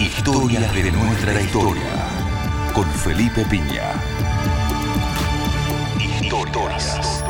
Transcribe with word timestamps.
Historias 0.00 0.74
de 0.74 0.90
nuestra 0.90 1.40
historia. 1.40 2.08
Con 2.74 2.84
Felipe 2.84 3.44
Piña. 3.44 3.92
Historias 6.00 7.22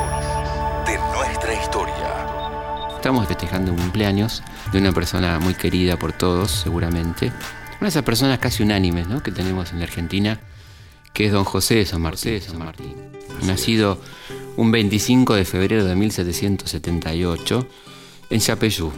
de 0.87 0.99
nuestra 1.15 1.63
historia. 1.63 2.97
Estamos 2.97 3.29
festejando 3.29 3.73
un 3.73 3.79
cumpleaños 3.79 4.43
de 4.73 4.79
una 4.79 4.93
persona 4.93 5.39
muy 5.39 5.55
querida 5.55 5.99
por 5.99 6.15
todos, 6.15 6.51
seguramente. 6.51 7.27
Una 7.27 7.81
de 7.81 7.89
esas 7.89 8.03
personas 8.03 8.39
casi 8.39 8.63
unánimes 8.63 9.09
¿no? 9.09 9.23
que 9.23 9.31
tenemos 9.31 9.73
en 9.73 9.81
la 9.81 9.85
Argentina, 9.85 10.41
que 11.13 11.27
es 11.27 11.33
don 11.33 11.45
José 11.45 11.77
de 11.77 11.87
San 11.87 12.01
Martín. 12.01 12.41
San 12.41 12.59
Martín. 12.59 12.95
Nacido 13.43 14.01
un 14.57 14.73
25 14.73 15.35
de 15.35 15.45
febrero 15.45 15.85
de 15.85 15.95
1778 15.97 17.69
en 18.31 18.41
Chapeyú, 18.41 18.91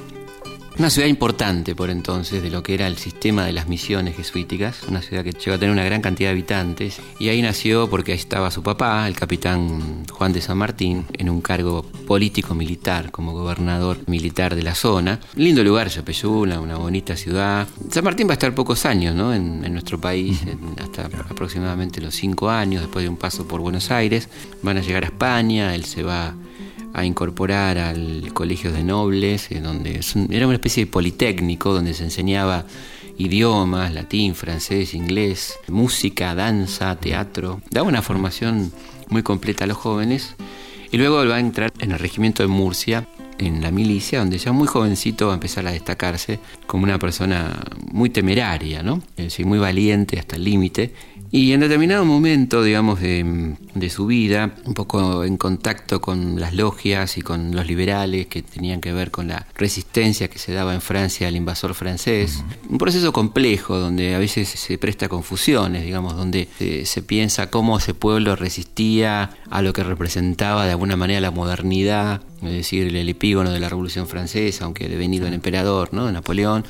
una 0.78 0.90
ciudad 0.90 1.08
importante 1.08 1.74
por 1.74 1.90
entonces 1.90 2.42
de 2.42 2.50
lo 2.50 2.62
que 2.62 2.74
era 2.74 2.86
el 2.86 2.96
sistema 2.98 3.44
de 3.46 3.52
las 3.52 3.66
misiones 3.68 4.16
jesuíticas, 4.16 4.82
una 4.88 5.00
ciudad 5.02 5.24
que 5.24 5.32
llegó 5.32 5.54
a 5.54 5.58
tener 5.58 5.72
una 5.72 5.84
gran 5.84 6.02
cantidad 6.02 6.28
de 6.28 6.32
habitantes. 6.32 6.98
Y 7.18 7.28
ahí 7.30 7.40
nació 7.42 7.88
porque 7.88 8.12
ahí 8.12 8.18
estaba 8.18 8.50
su 8.50 8.62
papá, 8.62 9.08
el 9.08 9.14
capitán 9.16 10.04
Juan 10.10 10.32
de 10.32 10.40
San 10.40 10.58
Martín, 10.58 11.06
en 11.14 11.30
un 11.30 11.40
cargo 11.40 11.82
político-militar 12.06 13.10
como 13.10 13.32
gobernador 13.32 13.98
militar 14.06 14.54
de 14.54 14.62
la 14.62 14.74
zona. 14.74 15.20
Lindo 15.34 15.64
lugar, 15.64 15.88
Yapeyú, 15.88 16.40
una, 16.42 16.60
una 16.60 16.76
bonita 16.76 17.16
ciudad. 17.16 17.66
San 17.90 18.04
Martín 18.04 18.26
va 18.26 18.32
a 18.32 18.34
estar 18.34 18.54
pocos 18.54 18.84
años 18.84 19.14
¿no? 19.14 19.32
en, 19.32 19.64
en 19.64 19.72
nuestro 19.72 20.00
país, 20.00 20.42
en- 20.42 20.76
hasta 20.82 21.06
aproximadamente 21.06 22.00
los 22.00 22.14
cinco 22.14 22.50
años, 22.50 22.82
después 22.82 23.02
de 23.02 23.08
un 23.08 23.16
paso 23.16 23.46
por 23.48 23.60
Buenos 23.60 23.90
Aires. 23.90 24.28
Van 24.62 24.76
a 24.76 24.80
llegar 24.82 25.04
a 25.04 25.06
España, 25.06 25.74
él 25.74 25.84
se 25.84 26.02
va 26.02 26.34
a 26.96 27.04
incorporar 27.04 27.76
al 27.76 28.32
Colegio 28.32 28.72
de 28.72 28.82
Nobles, 28.82 29.50
eh, 29.50 29.60
donde 29.60 30.00
era 30.30 30.46
una 30.46 30.56
especie 30.56 30.86
de 30.86 30.90
politécnico 30.90 31.74
donde 31.74 31.92
se 31.92 32.04
enseñaba 32.04 32.64
idiomas, 33.18 33.92
latín, 33.92 34.34
francés, 34.34 34.94
inglés, 34.94 35.58
música, 35.68 36.34
danza, 36.34 36.96
teatro. 36.96 37.60
Daba 37.70 37.86
una 37.86 38.00
formación 38.00 38.72
muy 39.08 39.22
completa 39.22 39.64
a 39.64 39.66
los 39.66 39.76
jóvenes 39.76 40.36
y 40.90 40.96
luego 40.96 41.26
va 41.26 41.36
a 41.36 41.40
entrar 41.40 41.70
en 41.80 41.92
el 41.92 41.98
regimiento 41.98 42.42
de 42.42 42.48
Murcia, 42.48 43.06
en 43.36 43.60
la 43.60 43.70
milicia, 43.70 44.20
donde 44.20 44.38
ya 44.38 44.52
muy 44.52 44.66
jovencito 44.66 45.26
va 45.26 45.32
a 45.32 45.34
empezar 45.34 45.66
a 45.66 45.72
destacarse 45.72 46.38
como 46.66 46.84
una 46.84 46.98
persona 46.98 47.62
muy 47.92 48.08
temeraria, 48.08 48.82
¿no? 48.82 49.02
Decir, 49.18 49.44
muy 49.44 49.58
valiente 49.58 50.18
hasta 50.18 50.36
el 50.36 50.44
límite. 50.44 50.94
Y 51.36 51.52
en 51.52 51.60
determinado 51.60 52.06
momento, 52.06 52.62
digamos, 52.62 52.98
de, 52.98 53.56
de 53.74 53.90
su 53.90 54.06
vida, 54.06 54.54
un 54.64 54.72
poco 54.72 55.22
en 55.22 55.36
contacto 55.36 56.00
con 56.00 56.40
las 56.40 56.54
logias 56.54 57.18
y 57.18 57.20
con 57.20 57.54
los 57.54 57.66
liberales 57.66 58.26
que 58.28 58.40
tenían 58.40 58.80
que 58.80 58.90
ver 58.94 59.10
con 59.10 59.28
la 59.28 59.46
resistencia 59.54 60.28
que 60.28 60.38
se 60.38 60.54
daba 60.54 60.72
en 60.72 60.80
Francia 60.80 61.28
al 61.28 61.36
invasor 61.36 61.74
francés, 61.74 62.42
un 62.70 62.78
proceso 62.78 63.12
complejo 63.12 63.76
donde 63.76 64.14
a 64.14 64.18
veces 64.18 64.48
se 64.48 64.78
presta 64.78 65.10
confusiones, 65.10 65.84
digamos, 65.84 66.16
donde 66.16 66.48
se, 66.58 66.86
se 66.86 67.02
piensa 67.02 67.50
cómo 67.50 67.76
ese 67.76 67.92
pueblo 67.92 68.34
resistía 68.34 69.36
a 69.50 69.60
lo 69.60 69.74
que 69.74 69.84
representaba 69.84 70.64
de 70.64 70.70
alguna 70.70 70.96
manera 70.96 71.20
la 71.20 71.32
modernidad, 71.32 72.22
es 72.42 72.52
decir, 72.52 72.94
el 72.94 73.08
epígono 73.08 73.50
de 73.50 73.60
la 73.60 73.68
Revolución 73.68 74.06
Francesa, 74.06 74.64
aunque 74.64 74.88
devenido 74.88 75.26
el 75.26 75.34
emperador, 75.34 75.92
¿no? 75.92 76.10
Napoleón, 76.12 76.64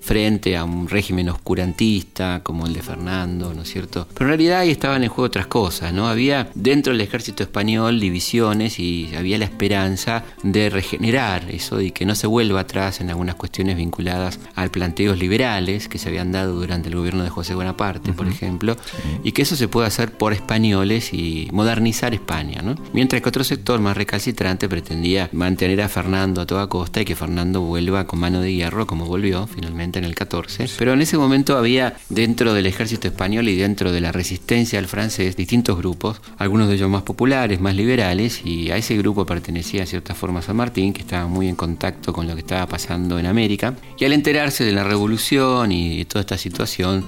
frente 0.00 0.56
a 0.56 0.64
un 0.64 0.88
régimen 0.88 1.28
oscurantista 1.28 2.40
como 2.42 2.66
el 2.66 2.72
de 2.72 2.82
Fernando, 2.82 3.54
¿no 3.54 3.62
es 3.62 3.68
cierto? 3.70 4.06
Pero 4.12 4.26
en 4.26 4.28
realidad 4.28 4.60
ahí 4.60 4.70
estaban 4.70 5.02
en 5.04 5.08
juego 5.08 5.26
otras 5.26 5.46
cosas, 5.46 5.92
¿no? 5.92 6.08
Había 6.08 6.50
dentro 6.54 6.92
del 6.92 7.00
ejército 7.00 7.42
español 7.42 8.00
divisiones 8.00 8.78
y 8.78 9.14
había 9.16 9.38
la 9.38 9.44
esperanza 9.44 10.24
de 10.42 10.68
regenerar 10.70 11.50
eso 11.50 11.80
y 11.80 11.92
que 11.92 12.06
no 12.06 12.14
se 12.14 12.26
vuelva 12.26 12.60
atrás 12.60 13.00
en 13.00 13.10
algunas 13.10 13.36
cuestiones 13.36 13.76
vinculadas 13.76 14.40
al 14.54 14.70
planteos 14.70 15.18
liberales 15.18 15.88
que 15.88 15.98
se 15.98 16.08
habían 16.08 16.32
dado 16.32 16.54
durante 16.54 16.88
el 16.88 16.96
gobierno 16.96 17.22
de 17.22 17.30
José 17.30 17.54
Bonaparte, 17.54 18.12
por 18.12 18.26
ejemplo, 18.26 18.76
y 19.22 19.32
que 19.32 19.42
eso 19.42 19.56
se 19.56 19.68
pueda 19.68 19.86
hacer 19.86 20.12
por 20.12 20.32
españoles 20.32 21.12
y 21.12 21.48
modernizar 21.52 22.14
España, 22.14 22.62
¿no? 22.62 22.74
Mientras 22.92 23.22
que 23.22 23.28
otro 23.28 23.44
sector 23.44 23.80
más 23.80 23.96
recalcitrante 23.96 24.68
pretendía 24.68 25.03
mantener 25.32 25.82
a 25.82 25.88
Fernando 25.88 26.40
a 26.40 26.46
toda 26.46 26.68
costa 26.68 27.00
y 27.00 27.04
que 27.04 27.16
Fernando 27.16 27.60
vuelva 27.60 28.06
con 28.06 28.20
mano 28.20 28.40
de 28.40 28.52
hierro 28.52 28.86
como 28.86 29.06
volvió 29.06 29.46
finalmente 29.46 29.98
en 29.98 30.04
el 30.04 30.14
14. 30.14 30.66
Pero 30.78 30.92
en 30.92 31.02
ese 31.02 31.18
momento 31.18 31.56
había 31.56 31.96
dentro 32.08 32.54
del 32.54 32.66
ejército 32.66 33.08
español 33.08 33.48
y 33.48 33.56
dentro 33.56 33.92
de 33.92 34.00
la 34.00 34.12
resistencia 34.12 34.78
al 34.78 34.86
francés 34.86 35.36
distintos 35.36 35.76
grupos, 35.76 36.20
algunos 36.38 36.68
de 36.68 36.74
ellos 36.74 36.90
más 36.90 37.02
populares, 37.02 37.60
más 37.60 37.74
liberales, 37.74 38.42
y 38.44 38.70
a 38.70 38.76
ese 38.76 38.96
grupo 38.96 39.26
pertenecía 39.26 39.82
en 39.82 39.86
cierta 39.86 40.14
forma 40.14 40.42
San 40.42 40.56
Martín, 40.56 40.92
que 40.92 41.02
estaba 41.02 41.26
muy 41.26 41.48
en 41.48 41.56
contacto 41.56 42.12
con 42.12 42.26
lo 42.26 42.34
que 42.34 42.40
estaba 42.40 42.66
pasando 42.66 43.18
en 43.18 43.26
América. 43.26 43.74
Y 43.98 44.04
al 44.04 44.12
enterarse 44.12 44.64
de 44.64 44.72
la 44.72 44.84
revolución 44.84 45.72
y 45.72 45.98
de 45.98 46.04
toda 46.04 46.20
esta 46.20 46.38
situación, 46.38 47.04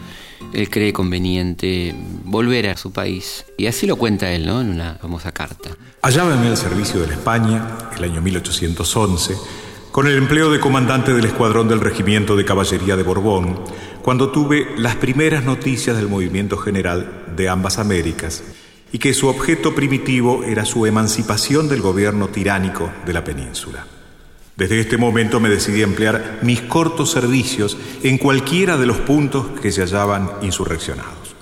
él 0.52 0.70
cree 0.70 0.92
conveniente 0.92 1.94
volver 2.24 2.68
a 2.68 2.76
su 2.76 2.92
país. 2.92 3.44
Y 3.56 3.66
así 3.66 3.86
lo 3.86 3.96
cuenta 3.96 4.30
él, 4.32 4.46
¿no? 4.46 4.60
En 4.60 4.70
una 4.70 4.94
famosa 4.94 5.32
carta. 5.32 5.70
Hallábame 6.02 6.48
al 6.48 6.56
servicio 6.56 7.00
de 7.00 7.08
la 7.08 7.14
España, 7.14 7.78
el 7.96 8.04
año 8.04 8.20
1811, 8.22 9.36
con 9.90 10.06
el 10.06 10.16
empleo 10.16 10.50
de 10.50 10.60
comandante 10.60 11.12
del 11.12 11.24
escuadrón 11.24 11.68
del 11.68 11.80
Regimiento 11.80 12.36
de 12.36 12.44
Caballería 12.44 12.96
de 12.96 13.02
Borbón, 13.02 13.60
cuando 14.02 14.30
tuve 14.30 14.68
las 14.76 14.96
primeras 14.96 15.44
noticias 15.44 15.96
del 15.96 16.08
movimiento 16.08 16.56
general 16.58 17.24
de 17.34 17.48
ambas 17.48 17.78
Américas 17.78 18.42
y 18.92 18.98
que 18.98 19.14
su 19.14 19.28
objeto 19.28 19.74
primitivo 19.74 20.44
era 20.44 20.64
su 20.64 20.86
emancipación 20.86 21.68
del 21.68 21.80
gobierno 21.80 22.28
tiránico 22.28 22.90
de 23.04 23.12
la 23.12 23.24
península. 23.24 23.86
Desde 24.56 24.80
este 24.80 24.96
momento 24.96 25.38
me 25.38 25.50
decidí 25.50 25.82
a 25.82 25.84
emplear 25.84 26.38
mis 26.40 26.62
cortos 26.62 27.10
servicios 27.10 27.76
en 28.02 28.16
cualquiera 28.16 28.78
de 28.78 28.86
los 28.86 28.96
puntos 28.96 29.48
que 29.60 29.70
se 29.70 29.82
hallaban 29.82 30.30
insurreccionados. 30.40 31.36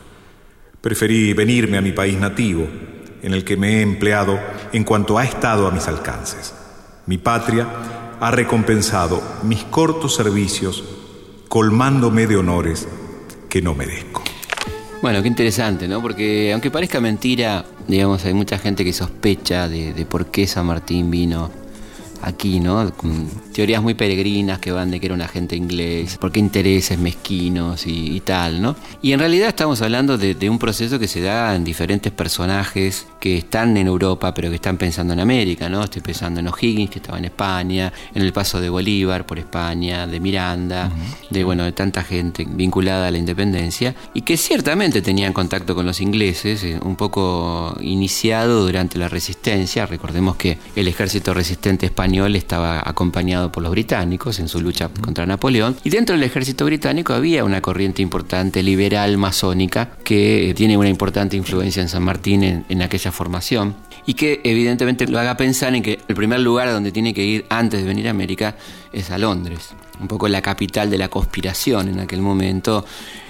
Preferí 0.81 1.33
venirme 1.33 1.79
a 1.79 1.81
mi 1.81 1.93
país 1.93 2.19
nativo, 2.19 2.67
en 3.23 3.33
el 3.33 3.45
que 3.45 3.57
me 3.57 3.77
he 3.77 3.83
empleado 3.83 4.41
en 4.73 4.83
cuanto 4.83 5.17
ha 5.17 5.25
estado 5.25 5.69
a 5.69 5.71
mis 5.71 5.87
alcances. 5.87 6.55
Mi 7.07 7.17
patria 7.17 7.69
ha 8.19 8.33
recompensado 8.33 9.23
mis 9.45 9.63
cortos 9.63 10.17
servicios 10.17 10.83
colmándome 11.49 12.27
de 12.27 12.37
honores 12.37 12.89
que 13.49 13.63
no 13.63 13.77
merezco. 13.77 14.25
Bueno, 15.03 15.23
qué 15.23 15.29
interesante, 15.29 15.87
¿no? 15.87 16.03
Porque 16.03 16.53
aunque 16.53 16.73
parezca 16.73 17.01
mentira, 17.01 17.65
digamos, 17.87 18.25
hay 18.25 18.35
mucha 18.35 18.59
gente 18.59 18.85
que 18.85 18.93
sospecha 18.93 19.69
de, 19.69 19.93
de 19.93 20.05
por 20.05 20.33
qué 20.33 20.49
San 20.49 20.67
Martín 20.67 21.13
vino 21.13 21.64
aquí, 22.25 22.61
¿no? 22.61 22.93
Con 22.95 23.29
teorías 23.53 23.83
muy 23.83 23.95
peregrinas 23.95 24.59
que 24.59 24.73
van 24.73 24.91
de 24.91 24.99
que 24.99 25.07
era 25.07 25.15
un 25.15 25.23
agente 25.23 25.57
inglés, 25.57 26.17
por 26.19 26.33
qué 26.33 26.41
intereses 26.41 26.99
mezquinos 26.99 27.87
y, 27.87 28.17
y 28.17 28.21
tal, 28.21 28.63
¿no? 28.63 28.77
Y 29.03 29.13
en 29.13 29.21
realidad 29.21 29.49
estamos 29.49 29.83
hablando 29.83 30.17
de, 30.17 30.35
de 30.35 30.49
un 30.49 30.59
proceso 30.59 30.99
que 30.99 31.07
se 31.07 31.21
da 31.21 31.55
en 31.55 31.65
diferentes 31.65 32.13
personajes 32.13 33.07
que 33.21 33.37
están 33.39 33.77
en 33.77 33.87
Europa, 33.87 34.33
pero 34.33 34.49
que 34.49 34.57
están 34.57 34.77
pensando 34.79 35.13
en 35.13 35.21
América, 35.21 35.69
¿no? 35.69 35.85
Estoy 35.85 36.03
pensando 36.03 36.41
en 36.41 36.49
O'Higgins, 36.49 36.91
que 36.91 36.99
estaba 36.99 37.19
en 37.19 37.27
España, 37.27 37.93
en 38.15 38.23
el 38.23 38.33
paso 38.33 38.61
de 38.61 38.69
Bolívar 38.69 39.27
por 39.27 39.39
España, 39.39 40.07
de 40.07 40.21
Miranda, 40.21 40.91
de, 41.31 41.45
bueno, 41.45 41.65
de 41.65 41.73
tanta 41.73 42.03
gente 42.03 42.47
vinculada 42.49 43.09
a 43.09 43.11
la 43.11 43.19
independencia, 43.19 43.95
y 44.15 44.23
que 44.23 44.37
ciertamente 44.37 45.03
tenían 45.03 45.33
contacto 45.33 45.75
con 45.75 45.85
los 45.85 46.01
ingleses, 46.01 46.65
eh, 46.65 46.79
un 46.83 46.97
poco 46.97 47.77
iniciado 47.81 48.65
durante 48.65 48.99
la 48.99 49.09
resistencia. 49.09 49.87
Recordemos 49.87 50.37
que 50.37 50.59
el 50.75 50.89
ejército 50.89 51.35
resistente 51.35 51.87
español 51.87 52.14
estaba 52.37 52.83
acompañado 52.85 53.51
por 53.51 53.63
los 53.63 53.73
británicos 53.73 54.39
en 54.39 54.49
su 54.49 54.61
lucha 54.61 54.89
contra 55.01 55.27
Napoleón, 55.27 55.77
y 55.85 55.91
dentro 55.91 56.15
del 56.15 56.23
ejército 56.23 56.65
británico 56.65 57.13
había 57.13 57.45
una 57.45 57.61
corriente 57.61 58.03
importante 58.03 58.63
liberal 58.63 59.17
masónica 59.19 59.91
que 60.05 60.51
eh, 60.51 60.55
tiene 60.55 60.77
una 60.77 60.89
importante 60.89 61.37
influencia 61.37 61.83
en 61.83 61.89
San 61.89 62.03
Martín 62.03 62.43
en, 62.45 62.65
en 62.69 62.83
aquella 62.83 63.13
formación 63.13 63.75
y 64.07 64.15
que 64.15 64.41
evidentemente 64.45 65.07
lo 65.07 65.19
haga 65.19 65.37
pensar 65.37 65.75
en 65.75 65.83
que 65.83 66.01
el 66.07 66.15
primer 66.15 66.41
lugar 66.41 66.69
a 66.69 66.73
donde 66.73 66.93
tiene 66.93 67.15
que 67.15 67.25
ir 67.25 67.47
antes 67.49 67.81
de 67.81 67.87
venir 67.87 68.07
a 68.09 68.11
América 68.11 68.57
es 68.93 69.11
a 69.11 69.19
Londres, 69.19 69.71
un 70.01 70.09
poco 70.09 70.29
la 70.29 70.43
capital 70.43 70.91
de 70.91 70.99
la 70.99 71.09
conspiración 71.09 71.89
en 71.89 72.01
aquel 72.01 72.21
momento, 72.21 72.85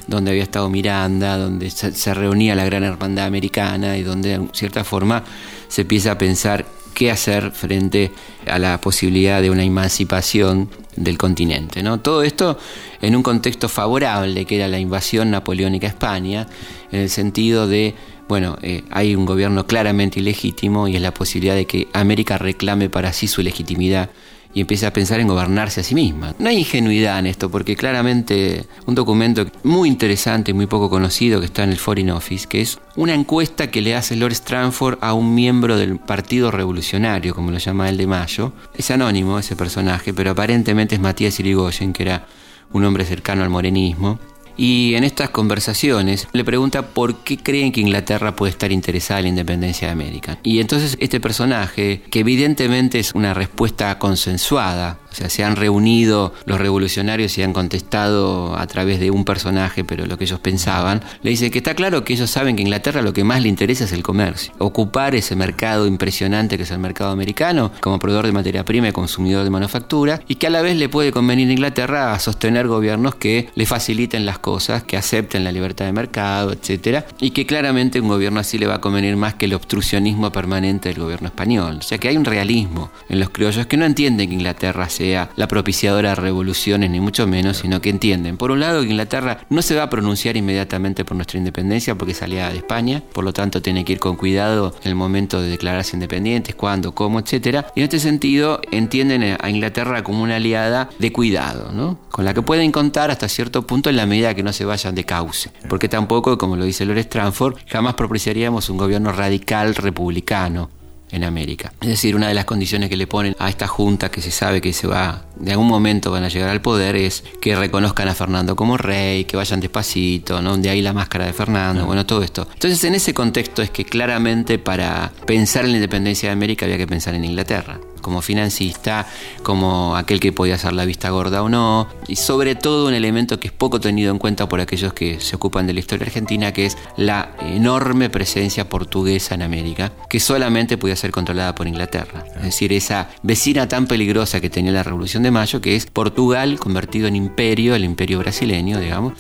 donde 0.07 0.33
había 0.33 0.43
estado 0.43 0.69
Miranda, 0.69 1.39
donde 1.39 1.71
se, 1.71 1.93
se 1.93 2.13
reunía 2.13 2.55
la 2.55 2.65
gran 2.65 2.85
hermandad 2.85 3.27
americana 3.27 3.97
y 3.97 4.03
donde 4.03 4.39
de 4.39 4.49
cierta 4.53 4.85
forma 4.85 5.23
se 5.69 5.83
empieza 5.83 6.13
a 6.13 6.19
pensar 6.19 6.67
qué 6.95 7.11
hacer 7.11 7.51
frente 7.51 8.13
a 8.47 8.59
la 8.59 8.81
posibilidad 8.81 9.43
de 9.43 9.51
una 9.51 9.65
emancipación 9.65 10.71
del 10.97 11.19
continente. 11.19 11.83
¿no? 11.83 12.01
Todo 12.01 12.23
esto 12.23 12.59
en 13.03 13.17
un 13.17 13.23
contexto 13.23 13.69
favorable, 13.69 14.45
que 14.47 14.57
era 14.57 14.69
la 14.69 14.79
invasión 14.79 15.31
napoleónica 15.31 15.87
a 15.87 15.91
España, 15.91 16.47
en 16.91 17.01
el 17.01 17.11
sentido 17.11 17.67
de, 17.67 17.95
bueno, 18.29 18.57
eh, 18.63 18.85
hay 18.91 19.15
un 19.15 19.27
gobierno 19.27 19.67
claramente 19.67 20.21
ilegítimo 20.21 20.89
y 20.89 20.97
es 20.97 21.03
la 21.03 21.13
posibilidad 21.13 21.55
de 21.55 21.67
que 21.67 21.89
América 21.93 22.39
reclame 22.39 22.89
para 22.89 23.13
sí 23.13 23.27
su 23.29 23.43
legitimidad 23.43 24.11
y 24.55 24.61
empiece 24.61 24.87
a 24.87 24.93
pensar 24.93 25.21
en 25.21 25.29
gobernarse 25.29 25.81
a 25.81 25.85
sí 25.85 25.95
misma. 25.95 26.35
No 26.39 26.49
hay 26.49 26.59
ingenuidad 26.59 27.19
en 27.19 27.27
esto, 27.27 27.51
porque 27.51 27.77
claramente 27.77 28.65
un 28.87 28.95
documento 28.95 29.47
muy 29.65 29.89
interesante, 29.89 30.55
muy 30.55 30.67
poco 30.67 30.89
conocido, 30.89 31.41
que 31.41 31.47
está 31.47 31.65
en 31.65 31.71
el 31.71 31.79
Foreign 31.79 32.11
Office, 32.11 32.47
que 32.49 32.61
es 32.61 32.79
una 32.97 33.15
encuesta 33.15 33.71
que 33.71 33.83
le 33.83 33.97
hace 33.97 34.17
Lord 34.17 34.33
Stranford 34.33 34.99
a 35.01 35.13
un 35.13 35.35
miembro 35.35 35.77
del 35.77 35.99
Partido 35.99 36.51
Revolucionario, 36.51 37.35
como 37.35 37.51
lo 37.51 37.59
llama 37.59 37.89
el 37.89 37.97
de 37.97 38.07
Mayo. 38.07 38.53
Es 38.75 38.91
anónimo 38.91 39.39
ese 39.39 39.57
personaje, 39.57 40.15
pero 40.15 40.31
aparentemente 40.31 40.95
es 40.95 41.01
Matías 41.01 41.39
Irigoyen, 41.41 41.93
que 41.93 42.05
era 42.05 42.27
un 42.73 42.85
hombre 42.85 43.05
cercano 43.05 43.43
al 43.43 43.51
morenismo. 43.51 44.19
Y 44.57 44.95
en 44.95 45.05
estas 45.05 45.31
conversaciones 45.31 46.29
le 46.33 46.45
pregunta 46.45 46.83
por 46.83 47.19
qué 47.19 47.37
creen 47.37 47.73
que 47.73 47.81
Inglaterra 47.81 48.37
puede 48.37 48.51
estar 48.53 48.71
interesada 48.71 49.21
en 49.21 49.25
la 49.25 49.29
independencia 49.31 49.89
de 49.89 49.93
América. 49.93 50.39
Y 50.43 50.61
entonces 50.61 50.97
este 51.01 51.21
personaje, 51.21 52.03
que 52.11 52.21
evidentemente 52.21 52.99
es 52.99 53.15
una 53.15 53.35
respuesta 53.35 53.99
consensuada, 53.99 54.99
o 55.15 55.17
sea, 55.17 55.31
se 55.31 55.45
han 55.45 55.55
reunido 55.55 56.35
los 56.45 56.59
revolucionarios 56.59 57.39
y 57.39 57.43
han 57.45 57.53
contestado 57.53 58.59
a 58.59 58.67
través 58.67 58.99
de 58.99 59.13
un 59.13 59.25
personaje, 59.25 59.85
pero 59.85 60.07
lo 60.07 60.19
que 60.19 60.25
ellos 60.25 60.41
pensaban, 60.41 61.03
le 61.23 61.31
dice 61.31 61.53
que 61.53 61.59
está 61.59 61.75
claro 61.75 62.03
que 62.03 62.15
ellos 62.15 62.29
saben 62.29 62.57
que 62.57 62.63
a 62.63 62.67
Inglaterra 62.67 63.01
lo 63.01 63.13
que 63.13 63.23
más 63.23 63.41
le 63.41 63.49
interesa 63.49 63.85
es 63.85 63.93
el 63.93 64.03
comercio. 64.03 64.53
Ocupar 64.59 65.15
ese 65.15 65.37
mercado 65.37 65.87
impresionante 65.87 66.57
que 66.57 66.65
es 66.65 66.71
el 66.73 66.81
mercado 66.81 67.13
americano 67.13 67.71
como 67.81 68.01
proveedor 68.01 68.27
de 68.27 68.33
materia 68.33 68.65
prima 68.65 68.89
y 68.89 68.93
consumidor 68.93 69.45
de 69.45 69.51
manufactura, 69.51 70.21
y 70.27 70.35
que 70.35 70.49
a 70.49 70.51
la 70.51 70.63
vez 70.63 70.77
le 70.77 70.89
puede 70.89 71.13
convenir 71.13 71.49
a 71.49 71.53
Inglaterra 71.53 72.13
a 72.13 72.19
sostener 72.19 72.67
gobiernos 72.67 73.15
que 73.15 73.51
le 73.55 73.67
faciliten 73.67 74.27
las 74.27 74.41
cosas, 74.41 74.83
que 74.83 74.97
acepten 74.97 75.45
la 75.45 75.53
libertad 75.53 75.85
de 75.85 75.93
mercado, 75.93 76.53
etcétera, 76.53 77.07
y 77.21 77.31
que 77.31 77.47
claramente 77.47 78.01
un 78.01 78.09
gobierno 78.09 78.41
así 78.41 78.59
le 78.59 78.67
va 78.67 78.75
a 78.75 78.81
convenir 78.81 79.17
más 79.17 79.35
que 79.35 79.45
el 79.45 79.55
obstruccionismo 79.55 80.33
permanente 80.33 80.89
del 80.89 80.99
gobierno 80.99 81.29
español. 81.29 81.79
O 81.79 81.83
sea 81.83 81.99
que 81.99 82.09
hay 82.09 82.17
un 82.17 82.25
realismo 82.25 82.91
en 83.09 83.21
los 83.21 83.31
criollos 83.31 83.67
que 83.67 83.77
no 83.77 83.85
entienden 83.85 84.29
que 84.29 84.35
Inglaterra 84.35 84.89
la 85.13 85.49
propiciadora 85.49 86.11
de 86.11 86.15
revoluciones, 86.17 86.91
ni 86.91 87.01
mucho 87.01 87.27
menos, 87.27 87.59
sino 87.59 87.81
que 87.81 87.91
entienden, 87.91 88.37
por 88.37 88.51
un 88.51 88.61
lado, 88.61 88.83
que 88.83 88.89
Inglaterra 88.89 89.39
no 89.51 89.63
se 89.63 89.75
va 89.75 89.85
a 89.85 89.91
pronunciar 89.91 90.37
inmediatamente 90.37 91.05
por 91.05 91.17
nuestra 91.17 91.39
independencia 91.39 91.95
porque 91.95 92.13
es 92.13 92.23
aliada 92.23 92.51
de 92.51 92.59
España, 92.59 93.03
por 93.13 93.25
lo 93.25 93.33
tanto 93.33 93.63
tiene 93.63 93.85
que 93.85 93.93
ir 93.93 94.01
con 94.01 94.17
cuidado 94.17 94.75
en 94.83 94.89
el 94.89 94.95
momento 94.95 95.41
de 95.41 95.51
declararse 95.51 95.97
independientes, 95.97 96.55
cuándo, 96.55 96.95
cómo, 96.95 97.21
etcétera. 97.21 97.67
Y 97.75 97.81
en 97.81 97.85
este 97.85 98.01
sentido 98.01 98.61
entienden 98.71 99.37
a 99.41 99.51
Inglaterra 99.51 100.03
como 100.03 100.23
una 100.23 100.37
aliada 100.37 100.89
de 100.99 101.13
cuidado, 101.13 101.73
¿no? 101.73 101.99
Con 102.11 102.25
la 102.25 102.35
que 102.35 102.43
pueden 102.43 102.73
contar 102.73 103.11
hasta 103.11 103.29
cierto 103.29 103.67
punto 103.67 103.91
en 103.91 103.97
la 103.97 104.07
medida 104.07 104.35
que 104.35 104.43
no 104.43 104.53
se 104.53 104.65
vayan 104.65 104.95
de 104.95 105.05
cauce, 105.05 105.51
porque 105.69 105.89
tampoco, 105.89 106.39
como 106.39 106.57
lo 106.57 106.65
dice 106.65 106.85
Lord 106.85 106.99
Stranford, 106.99 107.57
jamás 107.69 107.95
propiciaríamos 107.95 108.71
un 108.71 108.77
gobierno 108.77 109.13
radical 109.13 109.75
republicano 109.75 110.71
en 111.15 111.25
América. 111.25 111.73
Es 111.81 111.89
decir, 111.89 112.17
una 112.17 112.29
de 112.29 112.35
las 112.35 112.45
condiciones 112.45 112.89
que 112.89 112.97
le 112.97 113.07
ponen 113.07 113.35
a 113.39 113.49
esta 113.49 113.67
junta 113.67 114.11
que 114.11 114.21
se 114.21 114.31
sabe 114.31 114.61
que 114.61 114.73
se 114.73 114.87
va, 114.87 115.25
de 115.37 115.53
algún 115.53 115.69
momento 115.69 116.11
van 116.11 116.25
a 116.25 116.29
llegar 116.29 116.51
al 116.51 116.61
poder, 116.61 116.97
es 116.97 117.25
que 117.41 117.57
reconozcan 117.57 118.09
a 118.09 118.15
Fernando 118.15 118.57
como 118.57 118.77
rey, 118.77 119.25
que 119.25 119.37
vayan 119.37 119.61
despacito, 119.61 120.43
¿no? 120.43 120.57
De 120.57 120.71
ahí 120.71 120.83
la 120.83 120.93
máscara 120.93 121.27
de 121.27 121.33
Fernando, 121.33 121.87
bueno, 121.87 122.07
todo 122.07 122.23
esto. 122.23 122.49
Entonces, 122.53 122.83
en 122.85 122.95
ese 122.95 123.15
contexto 123.15 123.63
es 123.63 123.71
que 123.71 123.85
claramente 123.85 124.59
para 124.59 125.13
pensar 125.27 125.65
en 125.65 125.73
la 125.73 125.77
independencia 125.79 126.29
de 126.29 126.33
América 126.33 126.67
había 126.67 126.79
que 126.79 126.87
pensar 126.87 127.15
en 127.15 127.25
Inglaterra 127.25 127.79
como 128.05 128.21
financista, 128.21 129.07
como 129.43 129.97
aquel 129.97 130.21
que 130.21 130.31
podía 130.31 130.57
hacer 130.57 130.75
la 130.75 130.85
vista 130.85 131.09
gorda 131.09 131.43
o 131.43 131.49
no, 131.49 131.89
y 132.07 132.17
sobre 132.17 132.55
todo 132.55 132.87
un 132.87 132.95
elemento 132.95 133.41
que 133.41 133.49
es 133.49 133.53
poco 133.53 133.81
tenido 133.81 134.13
en 134.13 134.19
cuenta 134.19 134.47
por 134.47 134.61
aquellos 134.61 134.93
que 134.93 135.21
se 135.21 135.35
ocupan 135.37 135.67
de 135.67 135.73
la 135.73 135.81
historia 135.81 136.07
argentina, 136.07 136.53
que 136.53 136.67
es 136.67 136.77
la 136.99 137.31
enorme 137.41 138.11
presencia 138.11 138.69
portuguesa 138.69 139.35
en 139.35 139.43
América, 139.43 139.93
que 140.09 140.21
solamente 140.21 140.77
podía 140.77 140.95
ser 140.97 141.04
controlada 141.13 141.55
por 141.55 141.67
Inglaterra. 141.67 142.25
Es 142.37 142.43
decir, 142.43 142.73
esa 142.73 143.09
vecina 143.23 143.69
tan 143.69 143.87
peligrosa 143.87 144.41
que 144.41 144.51
tenía 144.51 144.73
la 144.73 144.83
Revolución 144.83 145.23
de 145.23 145.31
Mayo, 145.31 145.61
que 145.61 145.77
es 145.77 145.87
Portugal 145.87 146.59
convertido 146.59 147.09
en 147.09 147.17
imperio, 147.17 147.75
el 147.75 147.85
imperio 147.85 148.19
brasileño, 148.19 148.79
digamos, 148.79 149.15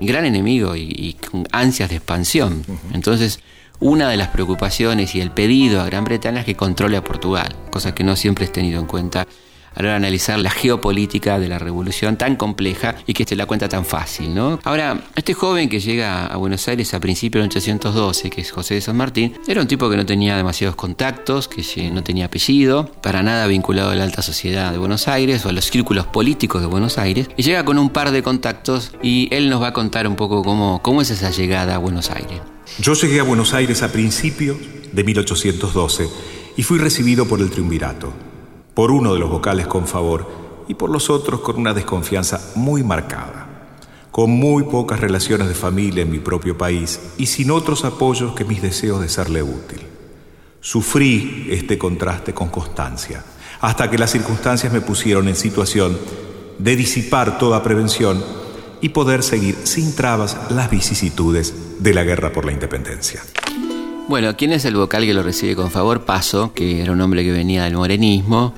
gran 0.00 0.24
enemigo 0.24 0.76
y, 0.76 0.82
y 0.82 1.14
con 1.14 1.46
ansias 1.52 1.90
de 1.90 1.96
expansión. 1.96 2.64
Entonces, 2.92 3.40
una 3.80 4.08
de 4.08 4.16
las 4.16 4.28
preocupaciones 4.28 5.14
y 5.14 5.20
el 5.20 5.30
pedido 5.30 5.80
a 5.80 5.86
Gran 5.86 6.04
Bretaña 6.04 6.40
es 6.40 6.46
que 6.46 6.54
controle 6.54 6.96
a 6.96 7.04
Portugal, 7.04 7.54
cosa 7.70 7.94
que 7.94 8.04
no 8.04 8.16
siempre 8.16 8.46
es 8.46 8.52
tenido 8.52 8.80
en 8.80 8.86
cuenta 8.86 9.26
a 9.76 9.96
analizar 9.96 10.38
la 10.38 10.50
geopolítica 10.50 11.38
de 11.38 11.48
la 11.48 11.58
revolución 11.58 12.16
tan 12.16 12.36
compleja 12.36 12.96
y 13.06 13.14
que 13.14 13.24
se 13.24 13.36
la 13.36 13.46
cuenta 13.46 13.68
tan 13.68 13.84
fácil, 13.84 14.34
¿no? 14.34 14.58
Ahora, 14.64 15.04
este 15.14 15.34
joven 15.34 15.68
que 15.68 15.80
llega 15.80 16.26
a 16.26 16.36
Buenos 16.36 16.66
Aires 16.68 16.94
a 16.94 17.00
principios 17.00 17.42
de 17.42 17.48
1812, 17.48 18.30
que 18.30 18.40
es 18.40 18.50
José 18.50 18.74
de 18.74 18.80
San 18.80 18.96
Martín, 18.96 19.34
era 19.46 19.60
un 19.60 19.66
tipo 19.66 19.90
que 19.90 19.96
no 19.96 20.06
tenía 20.06 20.36
demasiados 20.36 20.76
contactos, 20.76 21.48
que 21.48 21.90
no 21.90 22.02
tenía 22.02 22.26
apellido, 22.26 22.90
para 23.02 23.22
nada 23.22 23.46
vinculado 23.46 23.90
a 23.90 23.94
la 23.94 24.04
alta 24.04 24.22
sociedad 24.22 24.72
de 24.72 24.78
Buenos 24.78 25.08
Aires 25.08 25.44
o 25.44 25.50
a 25.50 25.52
los 25.52 25.66
círculos 25.66 26.06
políticos 26.06 26.60
de 26.60 26.66
Buenos 26.66 26.98
Aires, 26.98 27.28
y 27.36 27.42
llega 27.42 27.64
con 27.64 27.78
un 27.78 27.90
par 27.90 28.10
de 28.10 28.22
contactos 28.22 28.92
y 29.02 29.28
él 29.30 29.50
nos 29.50 29.62
va 29.62 29.68
a 29.68 29.72
contar 29.72 30.06
un 30.06 30.16
poco 30.16 30.42
cómo, 30.42 30.80
cómo 30.82 31.02
es 31.02 31.10
esa 31.10 31.30
llegada 31.30 31.74
a 31.74 31.78
Buenos 31.78 32.10
Aires. 32.10 32.40
Yo 32.78 32.94
llegué 32.94 33.20
a 33.20 33.22
Buenos 33.22 33.54
Aires 33.54 33.82
a 33.82 33.92
principios 33.92 34.56
de 34.92 35.04
1812 35.04 36.08
y 36.56 36.62
fui 36.62 36.78
recibido 36.78 37.26
por 37.26 37.40
el 37.40 37.50
triunvirato, 37.50 38.12
por 38.76 38.90
uno 38.90 39.14
de 39.14 39.18
los 39.18 39.30
vocales 39.30 39.66
con 39.66 39.86
favor 39.86 40.28
y 40.68 40.74
por 40.74 40.90
los 40.90 41.08
otros 41.08 41.40
con 41.40 41.56
una 41.56 41.72
desconfianza 41.72 42.52
muy 42.56 42.84
marcada, 42.84 43.46
con 44.10 44.28
muy 44.28 44.64
pocas 44.64 45.00
relaciones 45.00 45.48
de 45.48 45.54
familia 45.54 46.02
en 46.02 46.10
mi 46.10 46.18
propio 46.18 46.58
país 46.58 47.00
y 47.16 47.24
sin 47.24 47.50
otros 47.50 47.86
apoyos 47.86 48.34
que 48.34 48.44
mis 48.44 48.60
deseos 48.60 49.00
de 49.00 49.08
serle 49.08 49.42
útil. 49.42 49.80
Sufrí 50.60 51.46
este 51.48 51.78
contraste 51.78 52.34
con 52.34 52.50
constancia, 52.50 53.24
hasta 53.62 53.90
que 53.90 53.96
las 53.96 54.10
circunstancias 54.10 54.70
me 54.70 54.82
pusieron 54.82 55.26
en 55.26 55.36
situación 55.36 55.98
de 56.58 56.76
disipar 56.76 57.38
toda 57.38 57.62
prevención 57.62 58.22
y 58.82 58.90
poder 58.90 59.22
seguir 59.22 59.56
sin 59.64 59.96
trabas 59.96 60.36
las 60.50 60.68
vicisitudes 60.68 61.82
de 61.82 61.94
la 61.94 62.04
guerra 62.04 62.30
por 62.30 62.44
la 62.44 62.52
independencia. 62.52 63.22
Bueno, 64.08 64.36
¿quién 64.36 64.52
es 64.52 64.64
el 64.64 64.76
vocal 64.76 65.04
que 65.04 65.12
lo 65.12 65.24
recibe 65.24 65.56
con 65.56 65.72
favor? 65.72 66.04
Paso, 66.04 66.52
que 66.54 66.80
era 66.80 66.92
un 66.92 67.00
hombre 67.00 67.24
que 67.24 67.32
venía 67.32 67.64
del 67.64 67.74
morenismo, 67.74 68.54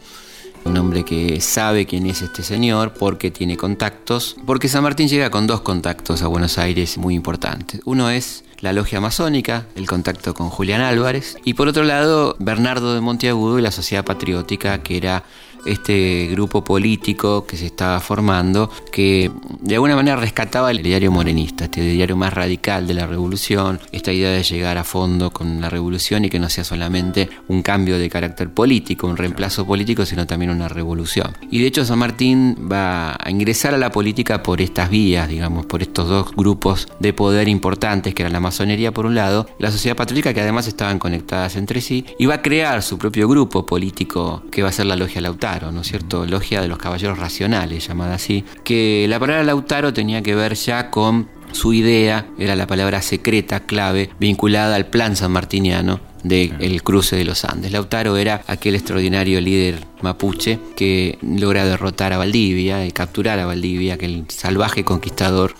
un 0.64 0.76
hombre 0.76 1.06
que 1.06 1.40
sabe 1.40 1.86
quién 1.86 2.06
es 2.06 2.20
este 2.20 2.42
señor 2.42 2.92
porque 2.92 3.30
tiene 3.30 3.56
contactos, 3.56 4.36
porque 4.44 4.68
San 4.68 4.82
Martín 4.82 5.08
llega 5.08 5.30
con 5.30 5.46
dos 5.46 5.62
contactos 5.62 6.20
a 6.22 6.26
Buenos 6.26 6.58
Aires 6.58 6.98
muy 6.98 7.14
importantes. 7.14 7.80
Uno 7.86 8.10
es 8.10 8.44
la 8.60 8.74
logia 8.74 9.00
masónica, 9.00 9.64
el 9.74 9.86
contacto 9.86 10.34
con 10.34 10.50
Julián 10.50 10.82
Álvarez, 10.82 11.38
y 11.44 11.54
por 11.54 11.66
otro 11.66 11.82
lado 11.82 12.36
Bernardo 12.38 12.94
de 12.94 13.00
Monteagudo 13.00 13.58
y 13.58 13.62
la 13.62 13.70
Sociedad 13.70 14.04
Patriótica, 14.04 14.82
que 14.82 14.98
era 14.98 15.24
este 15.66 16.28
grupo 16.30 16.62
político 16.62 17.46
que 17.46 17.56
se 17.56 17.66
estaba 17.66 18.00
formando, 18.00 18.70
que 18.92 19.30
de 19.60 19.74
alguna 19.74 19.96
manera 19.96 20.16
rescataba 20.16 20.70
el 20.70 20.82
diario 20.82 21.10
morenista, 21.10 21.64
este 21.64 21.80
diario 21.82 22.16
más 22.16 22.32
radical 22.32 22.86
de 22.86 22.94
la 22.94 23.06
revolución, 23.06 23.80
esta 23.92 24.12
idea 24.12 24.30
de 24.30 24.42
llegar 24.42 24.78
a 24.78 24.84
fondo 24.84 25.30
con 25.30 25.60
la 25.60 25.70
revolución 25.70 26.24
y 26.24 26.30
que 26.30 26.38
no 26.38 26.48
sea 26.48 26.64
solamente 26.64 27.28
un 27.48 27.62
cambio 27.62 27.98
de 27.98 28.08
carácter 28.08 28.50
político, 28.50 29.06
un 29.06 29.16
reemplazo 29.16 29.66
político, 29.66 30.06
sino 30.06 30.26
también 30.26 30.50
una 30.50 30.68
revolución. 30.68 31.36
Y 31.50 31.60
de 31.60 31.66
hecho 31.66 31.84
San 31.84 31.98
Martín 31.98 32.68
va 32.70 33.16
a 33.18 33.30
ingresar 33.30 33.74
a 33.74 33.78
la 33.78 33.90
política 33.90 34.42
por 34.42 34.60
estas 34.60 34.90
vías, 34.90 35.28
digamos, 35.28 35.66
por 35.66 35.82
estos 35.82 36.08
dos 36.08 36.32
grupos 36.32 36.88
de 37.00 37.12
poder 37.12 37.48
importantes, 37.48 38.14
que 38.14 38.22
eran 38.22 38.32
la 38.32 38.40
masonería 38.40 38.92
por 38.92 39.06
un 39.06 39.14
lado, 39.14 39.48
la 39.58 39.70
sociedad 39.70 39.96
patriótica 39.96 40.32
que 40.32 40.40
además 40.40 40.66
estaban 40.66 40.98
conectadas 40.98 41.56
entre 41.56 41.80
sí, 41.80 42.04
y 42.18 42.26
va 42.26 42.34
a 42.34 42.42
crear 42.42 42.82
su 42.82 42.98
propio 42.98 43.28
grupo 43.28 43.66
político 43.66 44.42
que 44.50 44.62
va 44.62 44.68
a 44.68 44.72
ser 44.72 44.86
la 44.86 44.96
logia 44.96 45.20
Lautaro 45.20 45.47
¿no 45.72 45.80
es 45.80 45.88
cierto? 45.88 46.26
Logia 46.26 46.60
de 46.60 46.68
los 46.68 46.78
Caballeros 46.78 47.18
Racionales, 47.18 47.88
llamada 47.88 48.14
así, 48.14 48.44
que 48.64 49.06
la 49.08 49.18
palabra 49.18 49.44
Lautaro 49.44 49.92
tenía 49.92 50.22
que 50.22 50.34
ver 50.34 50.54
ya 50.54 50.90
con 50.90 51.28
su 51.52 51.72
idea, 51.72 52.26
era 52.38 52.54
la 52.54 52.66
palabra 52.66 53.00
secreta, 53.00 53.60
clave, 53.60 54.10
vinculada 54.20 54.76
al 54.76 54.86
plan 54.86 55.16
sanmartiniano 55.16 56.00
del 56.22 56.82
cruce 56.82 57.16
de 57.16 57.24
los 57.24 57.44
Andes. 57.44 57.72
Lautaro 57.72 58.16
era 58.16 58.42
aquel 58.46 58.74
extraordinario 58.74 59.40
líder 59.40 59.78
mapuche 60.02 60.58
que 60.76 61.18
logra 61.22 61.64
derrotar 61.64 62.12
a 62.12 62.18
Valdivia 62.18 62.84
y 62.86 62.92
capturar 62.92 63.38
a 63.38 63.46
Valdivia, 63.46 63.94
aquel 63.94 64.24
salvaje 64.28 64.84
conquistador 64.84 65.54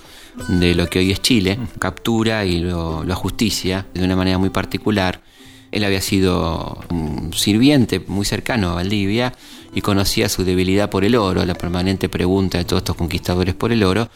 de 0.49 0.75
lo 0.75 0.89
que 0.89 0.99
hoy 0.99 1.11
es 1.11 1.23
Chile, 1.23 1.59
captura 1.79 2.45
y 2.45 2.61
lo, 2.61 3.03
lo 3.03 3.13
ajusticia 3.13 3.87
de 3.95 4.05
una 4.05 4.17
manera 4.17 4.39
muy 4.39 4.51
particular. 4.51 5.23
Él 5.71 5.85
había 5.85 6.01
sido 6.01 6.79
un 6.91 7.33
sirviente 7.35 8.01
muy 8.07 8.25
cercano 8.25 8.71
a 8.71 8.75
Valdivia 8.75 9.35
y 9.79 9.81
conocía 9.81 10.29
su 10.29 10.43
debilidad 10.43 10.91
por 10.91 11.05
el 11.05 11.15
oro, 11.15 11.45
la 11.45 11.55
permanente 11.55 12.09
pregunta 12.09 12.59
de 12.59 12.65
todos 12.65 12.81
estos 12.81 12.97
conquistadores 12.97 13.55
por 13.55 13.71
el 13.71 13.85
oro. 13.85 14.09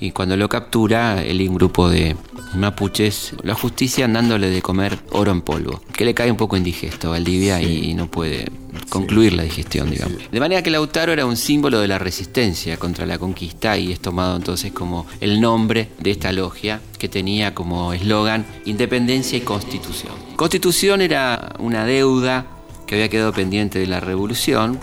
Y 0.00 0.10
cuando 0.10 0.36
lo 0.36 0.48
captura, 0.48 1.22
él 1.22 1.40
y 1.40 1.46
un 1.46 1.54
grupo 1.54 1.88
de 1.88 2.16
mapuches 2.56 3.32
lo 3.44 3.52
ajustician 3.52 4.12
dándole 4.12 4.50
de 4.50 4.60
comer 4.60 4.98
oro 5.12 5.30
en 5.30 5.42
polvo, 5.42 5.80
que 5.92 6.04
le 6.04 6.14
cae 6.14 6.32
un 6.32 6.36
poco 6.36 6.56
indigesto 6.56 7.06
a 7.06 7.10
Valdivia 7.12 7.62
y 7.62 7.94
no 7.94 8.10
puede 8.10 8.50
concluir 8.88 9.34
la 9.34 9.44
digestión, 9.44 9.88
digamos. 9.88 10.18
De 10.32 10.40
manera 10.40 10.62
que 10.62 10.72
Lautaro 10.72 11.12
era 11.12 11.26
un 11.26 11.36
símbolo 11.36 11.78
de 11.78 11.86
la 11.86 12.00
resistencia 12.00 12.76
contra 12.76 13.06
la 13.06 13.16
conquista 13.16 13.78
y 13.78 13.92
es 13.92 14.00
tomado 14.00 14.34
entonces 14.34 14.72
como 14.72 15.06
el 15.20 15.40
nombre 15.40 15.90
de 16.00 16.10
esta 16.10 16.32
logia 16.32 16.80
que 16.98 17.08
tenía 17.08 17.54
como 17.54 17.92
eslogan 17.92 18.44
independencia 18.64 19.38
y 19.38 19.42
constitución. 19.42 20.12
Constitución 20.34 21.02
era 21.02 21.54
una 21.60 21.84
deuda 21.84 22.46
que 22.86 22.96
había 22.96 23.08
quedado 23.08 23.32
pendiente 23.32 23.78
de 23.78 23.86
la 23.86 24.00
revolución. 24.00 24.78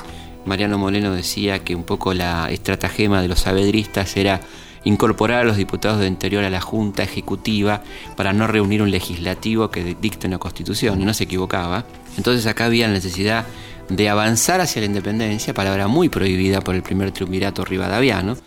Mariano 0.45 0.77
Moleno 0.77 1.13
decía 1.13 1.59
que 1.59 1.75
un 1.75 1.83
poco 1.83 2.13
la 2.13 2.49
estratagema 2.49 3.21
de 3.21 3.27
los 3.27 3.41
sabedristas 3.41 4.17
era 4.17 4.41
incorporar 4.83 5.41
a 5.41 5.43
los 5.43 5.57
diputados 5.57 5.99
de 5.99 6.07
interior 6.07 6.43
a 6.43 6.49
la 6.49 6.61
Junta 6.61 7.03
Ejecutiva 7.03 7.83
para 8.17 8.33
no 8.33 8.47
reunir 8.47 8.81
un 8.81 8.91
legislativo 8.91 9.69
que 9.69 9.95
dicte 10.01 10.27
una 10.27 10.39
constitución, 10.39 11.01
y 11.01 11.05
no 11.05 11.13
se 11.13 11.25
equivocaba. 11.25 11.85
Entonces 12.17 12.47
acá 12.47 12.65
había 12.65 12.87
la 12.87 12.93
necesidad 12.93 13.45
de 13.89 14.09
avanzar 14.09 14.61
hacia 14.61 14.81
la 14.81 14.87
independencia, 14.87 15.53
palabra 15.53 15.87
muy 15.87 16.09
prohibida 16.09 16.61
por 16.61 16.75
el 16.75 16.81
primer 16.81 17.11
triunvirato 17.11 17.63
rivadaviano, 17.63 18.37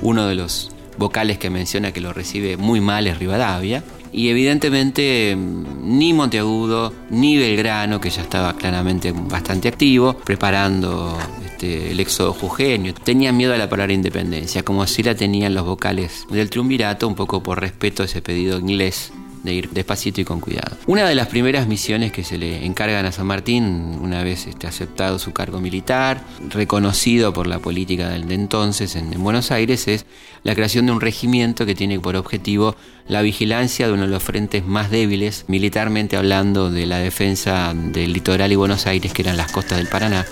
uno 0.00 0.26
de 0.26 0.34
los 0.34 0.70
vocales 0.98 1.38
que 1.38 1.50
menciona 1.50 1.92
que 1.92 2.00
lo 2.00 2.12
recibe 2.12 2.56
muy 2.56 2.80
mal 2.80 3.06
es 3.06 3.18
Rivadavia. 3.18 3.82
Y 4.12 4.28
evidentemente 4.28 5.34
mm, 5.34 5.98
ni 5.98 6.12
Monteagudo 6.12 6.92
ni 7.10 7.38
Belgrano, 7.38 8.00
que 8.00 8.10
ya 8.10 8.22
estaba 8.22 8.54
claramente 8.54 9.12
bastante 9.12 9.68
activo, 9.68 10.14
preparando 10.14 11.18
este, 11.44 11.90
el 11.92 12.00
éxodo 12.00 12.32
jujeño, 12.32 12.92
tenían 12.94 13.36
miedo 13.36 13.54
a 13.54 13.58
la 13.58 13.68
palabra 13.68 13.92
independencia, 13.92 14.62
como 14.62 14.86
si 14.86 15.02
la 15.02 15.14
tenían 15.14 15.54
los 15.54 15.64
vocales 15.64 16.26
del 16.30 16.50
triunvirato, 16.50 17.08
un 17.08 17.14
poco 17.14 17.42
por 17.42 17.60
respeto 17.60 18.02
a 18.02 18.06
ese 18.06 18.20
pedido 18.22 18.58
inglés 18.58 19.12
de 19.42 19.54
ir 19.54 19.70
despacito 19.70 20.20
y 20.20 20.24
con 20.24 20.40
cuidado. 20.40 20.76
Una 20.86 21.08
de 21.08 21.14
las 21.14 21.28
primeras 21.28 21.66
misiones 21.66 22.12
que 22.12 22.24
se 22.24 22.38
le 22.38 22.64
encargan 22.64 23.06
a 23.06 23.12
San 23.12 23.26
Martín, 23.26 23.98
una 24.00 24.22
vez 24.22 24.46
este, 24.46 24.66
aceptado 24.66 25.18
su 25.18 25.32
cargo 25.32 25.60
militar, 25.60 26.22
reconocido 26.50 27.32
por 27.32 27.46
la 27.46 27.58
política 27.58 28.08
de 28.10 28.34
entonces 28.34 28.96
en, 28.96 29.12
en 29.12 29.22
Buenos 29.22 29.50
Aires, 29.50 29.88
es 29.88 30.06
la 30.44 30.54
creación 30.54 30.86
de 30.86 30.92
un 30.92 31.00
regimiento 31.00 31.66
que 31.66 31.74
tiene 31.74 31.98
por 32.00 32.16
objetivo 32.16 32.76
la 33.08 33.22
vigilancia 33.22 33.86
de 33.86 33.92
uno 33.92 34.02
de 34.02 34.08
los 34.08 34.22
frentes 34.22 34.64
más 34.64 34.90
débiles, 34.90 35.44
militarmente 35.48 36.16
hablando, 36.16 36.70
de 36.70 36.86
la 36.86 36.98
defensa 36.98 37.72
del 37.74 38.12
litoral 38.12 38.52
y 38.52 38.56
Buenos 38.56 38.86
Aires, 38.86 39.12
que 39.12 39.22
eran 39.22 39.36
las 39.36 39.50
costas 39.50 39.78
del 39.78 39.88
Paraná 39.88 40.24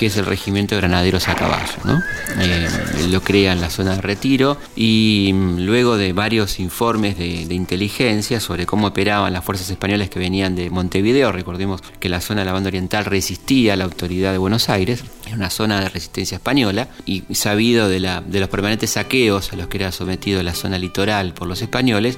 que 0.00 0.06
es 0.06 0.16
el 0.16 0.24
regimiento 0.24 0.74
de 0.74 0.80
granaderos 0.80 1.28
a 1.28 1.34
caballo. 1.34 1.74
¿no? 1.84 2.02
Eh, 2.40 2.68
lo 3.10 3.20
crea 3.20 3.52
en 3.52 3.60
la 3.60 3.68
zona 3.68 3.96
de 3.96 4.00
retiro 4.00 4.56
y 4.74 5.30
mm, 5.34 5.58
luego 5.58 5.98
de 5.98 6.14
varios 6.14 6.58
informes 6.58 7.18
de, 7.18 7.54
inteligencia 7.54 8.40
sobre 8.40 8.64
cómo 8.64 8.86
operaban 8.86 9.30
las 9.34 9.44
fuerzas 9.44 9.68
españolas 9.68 10.08
que 10.08 10.18
venían 10.18 10.56
de 10.56 10.70
Montevideo, 10.70 11.32
recordemos 11.32 11.82
que 11.98 12.08
la 12.08 12.22
zona 12.22 12.40
de 12.40 12.46
la 12.46 12.54
banda 12.54 12.68
oriental 12.68 13.04
resistía 13.04 13.74
a 13.74 13.76
la 13.76 13.84
autoridad 13.84 14.32
de 14.32 14.38
Buenos 14.38 14.70
Aires, 14.70 15.04
es 15.26 15.34
una 15.34 15.50
zona 15.50 15.80
de 15.80 15.90
resistencia 15.90 16.36
española 16.36 16.88
y 17.04 17.24
sabido 17.34 17.90
de, 17.90 18.00
la, 18.00 18.22
de 18.22 18.40
los 18.40 18.48
permanentes 18.48 18.92
saqueos 18.92 19.52
a 19.52 19.56
los 19.56 19.66
que 19.66 19.76
era 19.76 19.92
sometido 19.92 20.42
la 20.42 20.54
zona 20.54 20.78
litoral 20.78 21.34
por 21.34 21.46
los 21.46 21.60
españoles, 21.60 22.16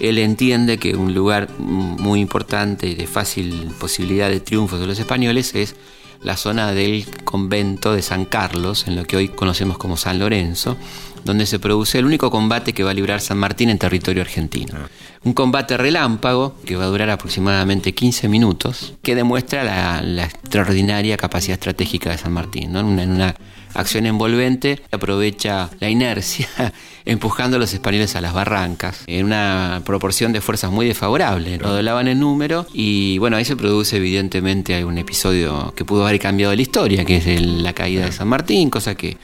él 0.00 0.18
entiende 0.18 0.76
que 0.76 0.96
un 0.96 1.14
lugar 1.14 1.48
muy 1.58 2.20
importante 2.20 2.88
y 2.88 2.94
de 2.94 3.06
fácil 3.06 3.70
posibilidad 3.80 4.28
de 4.28 4.40
triunfo 4.40 4.76
de 4.76 4.86
los 4.86 4.98
españoles 4.98 5.54
es 5.54 5.76
la 6.22 6.36
zona 6.36 6.72
del 6.72 7.06
convento 7.24 7.92
de 7.92 8.02
San 8.02 8.24
Carlos, 8.24 8.86
en 8.86 8.96
lo 8.96 9.04
que 9.04 9.16
hoy 9.16 9.28
conocemos 9.28 9.78
como 9.78 9.96
San 9.96 10.18
Lorenzo, 10.18 10.76
donde 11.24 11.46
se 11.46 11.58
produce 11.58 11.98
el 11.98 12.04
único 12.04 12.30
combate 12.30 12.72
que 12.72 12.84
va 12.84 12.90
a 12.90 12.94
librar 12.94 13.20
San 13.20 13.38
Martín 13.38 13.70
en 13.70 13.78
territorio 13.78 14.22
argentino. 14.22 14.74
Ah. 14.76 14.88
Un 15.24 15.34
combate 15.34 15.76
relámpago 15.76 16.56
que 16.64 16.74
va 16.74 16.84
a 16.84 16.88
durar 16.88 17.08
aproximadamente 17.10 17.94
15 17.94 18.28
minutos, 18.28 18.94
que 19.02 19.14
demuestra 19.14 19.62
la, 19.62 20.24
extraordinaria 20.24 21.16
capacidad 21.16 21.54
estratégica 21.54 22.10
de 22.10 22.18
San 22.18 22.32
Martín. 22.32 22.74
En, 22.76 23.10
una, 23.10 23.34
acción 23.74 24.06
envolvente 24.06 24.82
aprovecha 24.90 25.70
la 25.80 25.88
inercia 25.88 26.48
empujando 27.04 27.56
a 27.56 27.60
los 27.60 27.72
españoles 27.72 28.14
a 28.16 28.20
las 28.20 28.34
barrancas 28.34 29.02
en 29.06 29.24
una 29.26 29.82
proporción 29.84 30.32
de 30.32 30.40
fuerzas 30.40 30.70
muy 30.70 30.86
desfavorable. 30.86 31.58
No 31.58 31.72
doblaban 31.72 32.08
el 32.08 32.18
número 32.18 32.66
y 32.72 33.18
bueno, 33.18 33.36
ahí 33.36 33.44
se 33.44 33.56
produce 33.56 33.96
evidentemente 33.96 34.84
un 34.84 34.98
episodio 34.98 35.72
que 35.76 35.84
pudo 35.84 36.06
haber 36.06 36.20
cambiado 36.20 36.54
la 36.54 36.62
historia, 36.62 37.04
que 37.04 37.16
es 37.16 37.40
la 37.40 37.72
caída 37.72 38.06
de 38.06 38.12
San 38.12 38.28
Martín, 38.28 38.70
cosa 38.70 38.94
que 38.94 39.16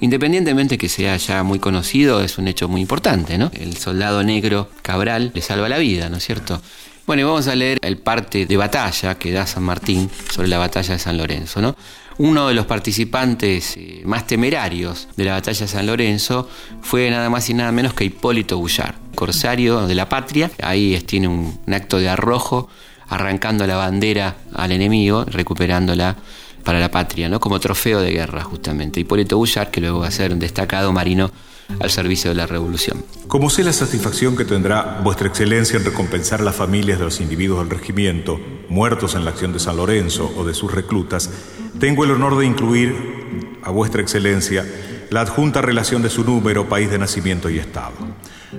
Independientemente 0.00 0.76
que 0.76 0.88
sea 0.88 1.16
ya 1.16 1.42
muy 1.42 1.58
conocido, 1.58 2.22
es 2.22 2.38
un 2.38 2.48
hecho 2.48 2.68
muy 2.68 2.80
importante, 2.80 3.38
¿no? 3.38 3.50
El 3.54 3.76
soldado 3.76 4.22
negro 4.22 4.68
Cabral 4.82 5.30
le 5.34 5.40
salva 5.40 5.68
la 5.68 5.78
vida, 5.78 6.08
¿no 6.10 6.18
es 6.18 6.24
cierto? 6.24 6.60
Bueno, 7.06 7.22
y 7.22 7.24
vamos 7.24 7.46
a 7.46 7.54
leer 7.54 7.78
el 7.82 7.98
parte 7.98 8.46
de 8.46 8.56
batalla 8.56 9.16
que 9.16 9.32
da 9.32 9.46
San 9.46 9.62
Martín 9.62 10.10
sobre 10.30 10.48
la 10.48 10.58
batalla 10.58 10.94
de 10.94 10.98
San 10.98 11.16
Lorenzo, 11.16 11.62
¿no? 11.62 11.76
Uno 12.18 12.48
de 12.48 12.54
los 12.54 12.66
participantes 12.66 13.76
eh, 13.76 14.02
más 14.04 14.26
temerarios 14.26 15.08
de 15.16 15.24
la 15.24 15.34
batalla 15.34 15.60
de 15.60 15.68
San 15.68 15.86
Lorenzo 15.86 16.48
fue 16.80 17.10
nada 17.10 17.30
más 17.30 17.48
y 17.48 17.54
nada 17.54 17.72
menos 17.72 17.94
que 17.94 18.04
Hipólito 18.04 18.58
Bullar, 18.58 18.96
corsario 19.14 19.86
de 19.86 19.94
la 19.94 20.08
patria. 20.08 20.50
Ahí 20.62 20.98
tiene 21.06 21.28
un 21.28 21.58
acto 21.72 21.98
de 21.98 22.08
arrojo, 22.08 22.68
arrancando 23.08 23.66
la 23.66 23.76
bandera 23.76 24.36
al 24.54 24.72
enemigo, 24.72 25.24
recuperándola 25.26 26.16
para 26.66 26.80
la 26.80 26.90
patria, 26.90 27.28
¿no? 27.28 27.38
como 27.38 27.60
trofeo 27.60 28.00
de 28.00 28.10
guerra 28.10 28.42
justamente. 28.42 28.98
Hipólito 28.98 29.38
Bullard, 29.38 29.70
que 29.70 29.80
luego 29.80 30.00
va 30.00 30.08
a 30.08 30.10
ser 30.10 30.32
un 30.32 30.40
destacado 30.40 30.92
marino 30.92 31.30
al 31.78 31.90
servicio 31.90 32.30
de 32.30 32.34
la 32.34 32.46
revolución. 32.46 33.04
Como 33.28 33.50
sé 33.50 33.62
la 33.62 33.72
satisfacción 33.72 34.36
que 34.36 34.44
tendrá 34.44 35.00
vuestra 35.04 35.28
excelencia 35.28 35.78
en 35.78 35.84
recompensar 35.84 36.40
a 36.40 36.44
las 36.44 36.56
familias 36.56 36.98
de 36.98 37.04
los 37.04 37.20
individuos 37.20 37.60
del 37.60 37.70
regimiento 37.70 38.40
muertos 38.68 39.14
en 39.14 39.24
la 39.24 39.30
acción 39.30 39.52
de 39.52 39.60
San 39.60 39.76
Lorenzo 39.76 40.32
o 40.36 40.44
de 40.44 40.54
sus 40.54 40.72
reclutas, 40.72 41.30
tengo 41.78 42.02
el 42.02 42.10
honor 42.10 42.36
de 42.36 42.46
incluir 42.46 43.58
a 43.62 43.70
vuestra 43.70 44.02
excelencia 44.02 44.66
la 45.10 45.20
adjunta 45.20 45.62
relación 45.62 46.02
de 46.02 46.10
su 46.10 46.24
número, 46.24 46.68
país 46.68 46.90
de 46.90 46.98
nacimiento 46.98 47.48
y 47.48 47.58
estado. 47.58 47.94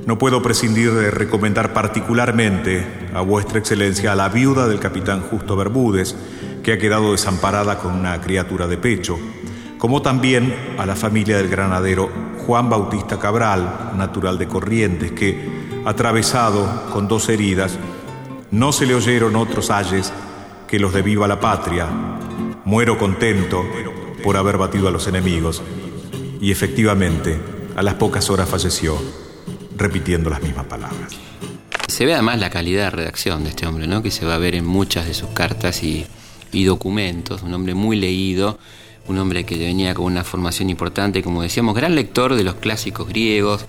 No 0.06 0.18
puedo 0.18 0.42
prescindir 0.42 0.94
de 0.94 1.12
recomendar 1.12 1.74
particularmente 1.74 2.86
a 3.14 3.20
vuestra 3.20 3.60
excelencia 3.60 4.14
a 4.14 4.16
la 4.16 4.30
viuda 4.30 4.68
del 4.68 4.80
capitán 4.80 5.22
Justo 5.22 5.58
Bermúdez, 5.58 6.16
que 6.68 6.74
ha 6.74 6.78
quedado 6.78 7.14
desamparada 7.14 7.78
con 7.80 7.94
una 7.94 8.20
criatura 8.20 8.68
de 8.68 8.78
pecho, 8.78 9.18
como 9.78 10.02
también 10.02 10.54
a 10.78 10.86
la 10.86 10.98
familia 10.98 11.38
del 11.38 11.48
granadero 11.48 12.10
Juan 12.46 12.70
Bautista 12.70 13.18
Cabral, 13.18 13.94
natural 13.96 14.38
de 14.38 14.50
Corrientes, 14.50 15.14
que, 15.14 15.80
atravesado 15.86 16.90
con 16.92 17.08
dos 17.08 17.30
heridas, 17.30 17.80
no 18.52 18.74
se 18.74 18.86
le 18.86 18.96
oyeron 18.96 19.38
otros 19.38 19.72
ayes 19.72 20.12
que 20.68 20.78
los 20.78 20.92
de 20.92 21.04
viva 21.04 21.26
la 21.26 21.40
patria. 21.40 21.88
Muero 22.66 22.98
contento 22.98 23.64
por 24.22 24.36
haber 24.36 24.58
batido 24.58 24.90
a 24.90 24.92
los 24.92 25.08
enemigos. 25.08 25.64
Y 26.42 26.52
efectivamente, 26.52 27.40
a 27.78 27.82
las 27.82 27.94
pocas 27.94 28.30
horas 28.30 28.50
falleció, 28.50 28.98
repitiendo 29.78 30.30
las 30.30 30.42
mismas 30.42 30.66
palabras. 30.66 31.14
Se 31.88 32.06
ve 32.06 32.14
además 32.14 32.42
la 32.42 32.50
calidad 32.50 32.84
de 32.84 32.90
redacción 32.90 33.46
de 33.46 33.52
este 33.52 33.66
hombre, 33.66 33.88
¿no? 33.88 34.04
que 34.04 34.12
se 34.12 34.26
va 34.26 34.36
a 34.36 34.38
ver 34.38 34.54
en 34.54 34.66
muchas 34.66 35.08
de 35.08 35.14
sus 35.14 35.30
cartas 35.30 35.82
y 35.82 36.06
y 36.52 36.64
documentos, 36.64 37.44
un 37.44 37.54
hombre 37.54 37.74
muy 37.74 37.98
leído, 37.98 38.60
un 39.08 39.18
hombre 39.18 39.46
que 39.46 39.58
venía 39.58 39.94
con 39.94 40.06
una 40.06 40.24
formación 40.24 40.70
importante, 40.70 41.24
como 41.24 41.42
decíamos, 41.42 41.76
gran 41.76 41.96
lector 41.96 42.36
de 42.36 42.44
los 42.44 42.56
clásicos 42.56 43.08
griegos, 43.08 43.66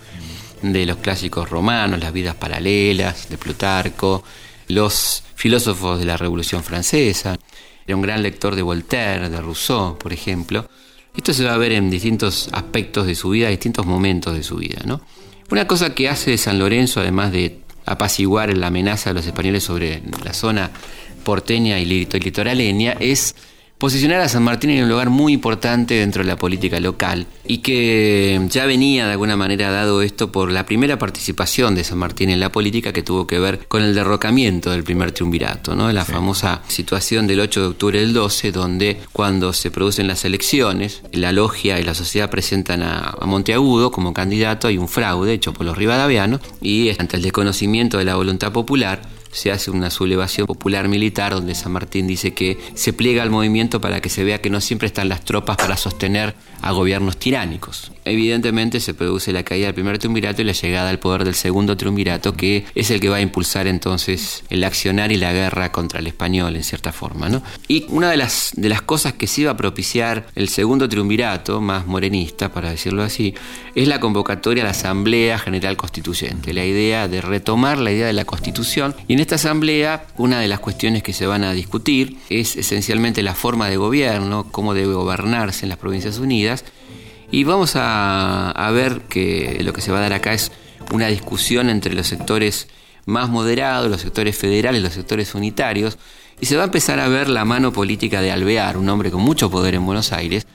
de 0.63 0.87
los 0.87 0.97
clásicos 0.99 1.49
romanos, 1.49 2.01
las 2.01 2.13
vidas 2.13 2.35
paralelas, 2.35 3.29
de 3.29 3.39
Plutarco, 3.39 4.25
los 4.69 5.23
filósofos 5.35 5.99
de 6.01 6.07
la 6.07 6.17
Revolución 6.17 6.65
Francesa, 6.65 7.39
era 7.87 7.97
un 7.97 8.03
gran 8.03 8.23
lector 8.23 8.55
de 8.55 8.63
Voltaire, 8.63 9.31
de 9.31 9.41
Rousseau, 9.41 9.97
por 9.97 10.13
ejemplo. 10.13 10.69
Esto 11.17 11.33
se 11.33 11.45
va 11.45 11.55
a 11.55 11.57
ver 11.57 11.73
en 11.73 11.89
distintos 11.89 12.51
aspectos 12.53 13.07
de 13.07 13.15
su 13.15 13.31
vida, 13.31 13.49
distintos 13.49 13.87
momentos 13.87 14.35
de 14.35 14.43
su 14.43 14.57
vida. 14.57 14.83
¿no? 14.85 15.01
Una 15.51 15.67
cosa 15.67 15.95
que 15.95 16.09
hace 16.09 16.37
San 16.37 16.59
Lorenzo, 16.59 17.01
además 17.01 17.33
de 17.33 17.61
apaciguar 17.87 18.55
la 18.55 18.67
amenaza 18.67 19.11
de 19.11 19.15
los 19.15 19.27
españoles 19.27 19.65
sobre 19.65 20.03
la 20.23 20.35
zona 20.35 20.71
porteña 21.29 21.79
y 21.79 21.85
litoraleña 21.85 22.97
es 23.01 23.35
posicionar 23.77 24.23
a 24.23 24.31
San 24.31 24.43
Martín 24.43 24.71
en 24.71 24.85
un 24.85 24.89
lugar 24.89 25.11
muy 25.11 25.35
importante 25.35 25.93
dentro 25.93 26.23
de 26.23 26.27
la 26.27 26.37
política 26.37 26.81
local 26.81 27.27
y 27.47 27.59
que 27.59 28.41
ya 28.49 28.65
venía 28.65 29.05
de 29.05 29.13
alguna 29.13 29.37
manera 29.37 29.71
dado 29.71 30.01
esto 30.01 30.33
por 30.33 30.51
la 30.51 30.65
primera 30.65 30.99
participación 30.99 31.75
de 31.75 31.85
San 31.85 31.99
Martín 31.99 32.31
en 32.31 32.41
la 32.41 32.51
política 32.51 32.95
que 32.95 33.03
tuvo 33.03 33.27
que 33.27 33.39
ver 33.39 33.69
con 33.69 33.83
el 33.83 33.95
derrocamiento 33.95 34.71
del 34.71 34.85
primer 34.85 35.13
triunvirato, 35.13 35.77
¿no? 35.77 35.93
la 35.93 36.07
famosa 36.07 36.63
situación 36.67 37.27
del 37.27 37.41
8 37.41 37.61
de 37.61 37.67
octubre 37.67 38.01
del 38.01 38.15
12 38.15 38.51
donde 38.51 38.97
cuando 39.13 39.53
se 39.53 39.71
producen 39.71 40.09
las 40.09 40.25
elecciones 40.25 41.03
la 41.13 41.33
logia 41.33 41.79
y 41.79 41.85
la 41.85 41.93
sociedad 41.93 42.31
presentan 42.31 42.83
a, 42.83 43.17
a 43.21 43.27
Monteagudo 43.27 43.91
como 43.91 44.15
candidato 44.15 44.67
hay 44.67 44.79
un 44.79 44.89
fraude 44.89 45.35
hecho 45.35 45.53
por 45.53 45.67
los 45.67 45.77
rivadavianos 45.77 46.41
y 46.63 46.89
ante 46.99 47.19
el 47.19 47.23
desconocimiento 47.23 47.99
de 47.99 48.07
la 48.07 48.15
voluntad 48.15 48.51
popular 48.51 49.18
se 49.39 49.53
hace 49.53 49.71
una 49.71 49.91
sublevación 49.91 50.47
popular 50.47 50.89
militar 50.89 51.33
donde 51.33 51.55
San 51.55 51.73
Martín 51.73 52.09
dice 52.09 52.35
que 52.35 52.59
se 52.75 52.93
pliega 52.93 53.23
al 53.23 53.31
movimiento 53.31 53.81
para 53.81 54.01
que 54.01 54.09
se 54.09 54.25
vea 54.25 54.41
que 54.41 54.51
no 54.51 54.61
siempre 54.61 54.89
están 54.89 55.09
las 55.09 55.25
tropas 55.25 55.57
para 55.57 55.77
sostener 55.77 56.35
a 56.63 56.73
gobiernos 56.73 57.17
tiránicos. 57.17 57.93
Evidentemente 58.05 58.81
se 58.81 58.95
produce 58.95 59.33
la 59.33 59.43
caída 59.43 59.67
del 59.67 59.75
primer 59.75 59.99
triunvirato 59.99 60.43
y 60.43 60.45
la 60.45 60.53
llegada 60.53 60.91
al 60.91 60.99
poder 60.99 61.25
del 61.25 61.35
segundo 61.35 61.77
triunvirato 61.77 62.35
que 62.35 62.65
es 62.75 62.91
el 62.91 63.01
que 63.01 63.09
va 63.09 63.17
a 63.17 63.21
impulsar 63.21 63.67
entonces 63.67 64.45
el 64.51 64.65
accionar 64.65 65.13
y 65.13 65.17
la 65.17 65.33
guerra 65.33 65.73
contra 65.73 66.01
el 66.01 66.07
español 66.07 66.57
en 66.57 66.65
cierta 66.65 66.93
forma. 66.93 67.29
¿no? 67.29 67.43
Y 67.69 67.87
una 67.89 68.11
de 68.11 68.17
las, 68.17 68.53
de 68.57 68.69
las 68.69 68.83
cosas 68.83 69.13
que 69.13 69.27
se 69.27 69.43
iba 69.43 69.53
a 69.53 69.57
propiciar 69.57 70.27
el 70.35 70.49
segundo 70.49 70.89
triunvirato, 70.89 71.61
más 71.61 71.87
morenista 71.87 72.53
para 72.53 72.71
decirlo 72.71 73.03
así, 73.03 73.35
es 73.75 73.89
la 73.89 74.01
convocatoria 74.01 74.63
a 74.63 74.67
la 74.67 74.71
Asamblea 74.71 75.39
General 75.39 75.77
Constituyente, 75.77 76.53
la 76.53 76.65
idea 76.65 77.09
de 77.09 77.21
retomar 77.21 77.79
la 77.79 77.93
idea 77.93 78.07
de 78.07 78.13
la 78.13 78.25
Constitución 78.25 78.95
y 79.07 79.15
en 79.15 79.21
esta 79.21 79.37
asamblea, 79.37 80.07
una 80.17 80.41
de 80.41 80.49
las 80.49 80.61
cuestiones 80.61 81.03
que 81.03 81.13
se 81.13 81.27
van 81.27 81.45
a 81.45 81.53
discutir 81.53 82.19
es 82.29 82.57
esencialmente 82.57 83.23
la 83.23 83.35
forma 83.35 83.69
de 83.69 83.77
gobierno, 83.77 84.47
cómo 84.51 84.75
debe 84.75 84.95
gobernarse 84.95 85.65
en 85.65 85.71
las 85.71 85.79
Provincias 85.79 86.19
Unidas. 86.19 86.48
Y 87.31 87.45
vamos 87.45 87.73
a, 87.75 88.71
ver 88.73 89.03
que 89.03 89.59
lo 89.63 89.73
que 89.73 89.81
se 89.81 89.93
va 89.93 89.99
a 89.99 90.03
dar 90.03 90.13
acá 90.13 90.33
es 90.33 90.51
una 90.93 91.09
discusión 91.09 91.69
entre 91.69 91.95
los 91.95 92.07
sectores 92.07 92.69
más 93.05 93.29
moderados, 93.29 93.91
los 93.91 94.01
sectores 94.01 94.37
federales, 94.37 94.83
los 94.83 94.93
sectores 94.93 95.35
unitarios, 95.35 95.99
y 96.41 96.47
se 96.47 96.57
va 96.57 96.63
a 96.63 96.67
empezar 96.67 97.01
a 97.01 97.09
ver 97.09 97.29
la 97.29 97.45
mano 97.45 97.73
política 97.73 98.21
de 98.21 98.31
Alvear, 98.31 98.77
un 98.77 98.89
hombre 98.89 99.11
con 99.11 99.23
mucho 99.23 99.51
poder 99.51 99.75
en 99.75 99.85
Buenos 99.85 100.13
Aires, 100.13 100.47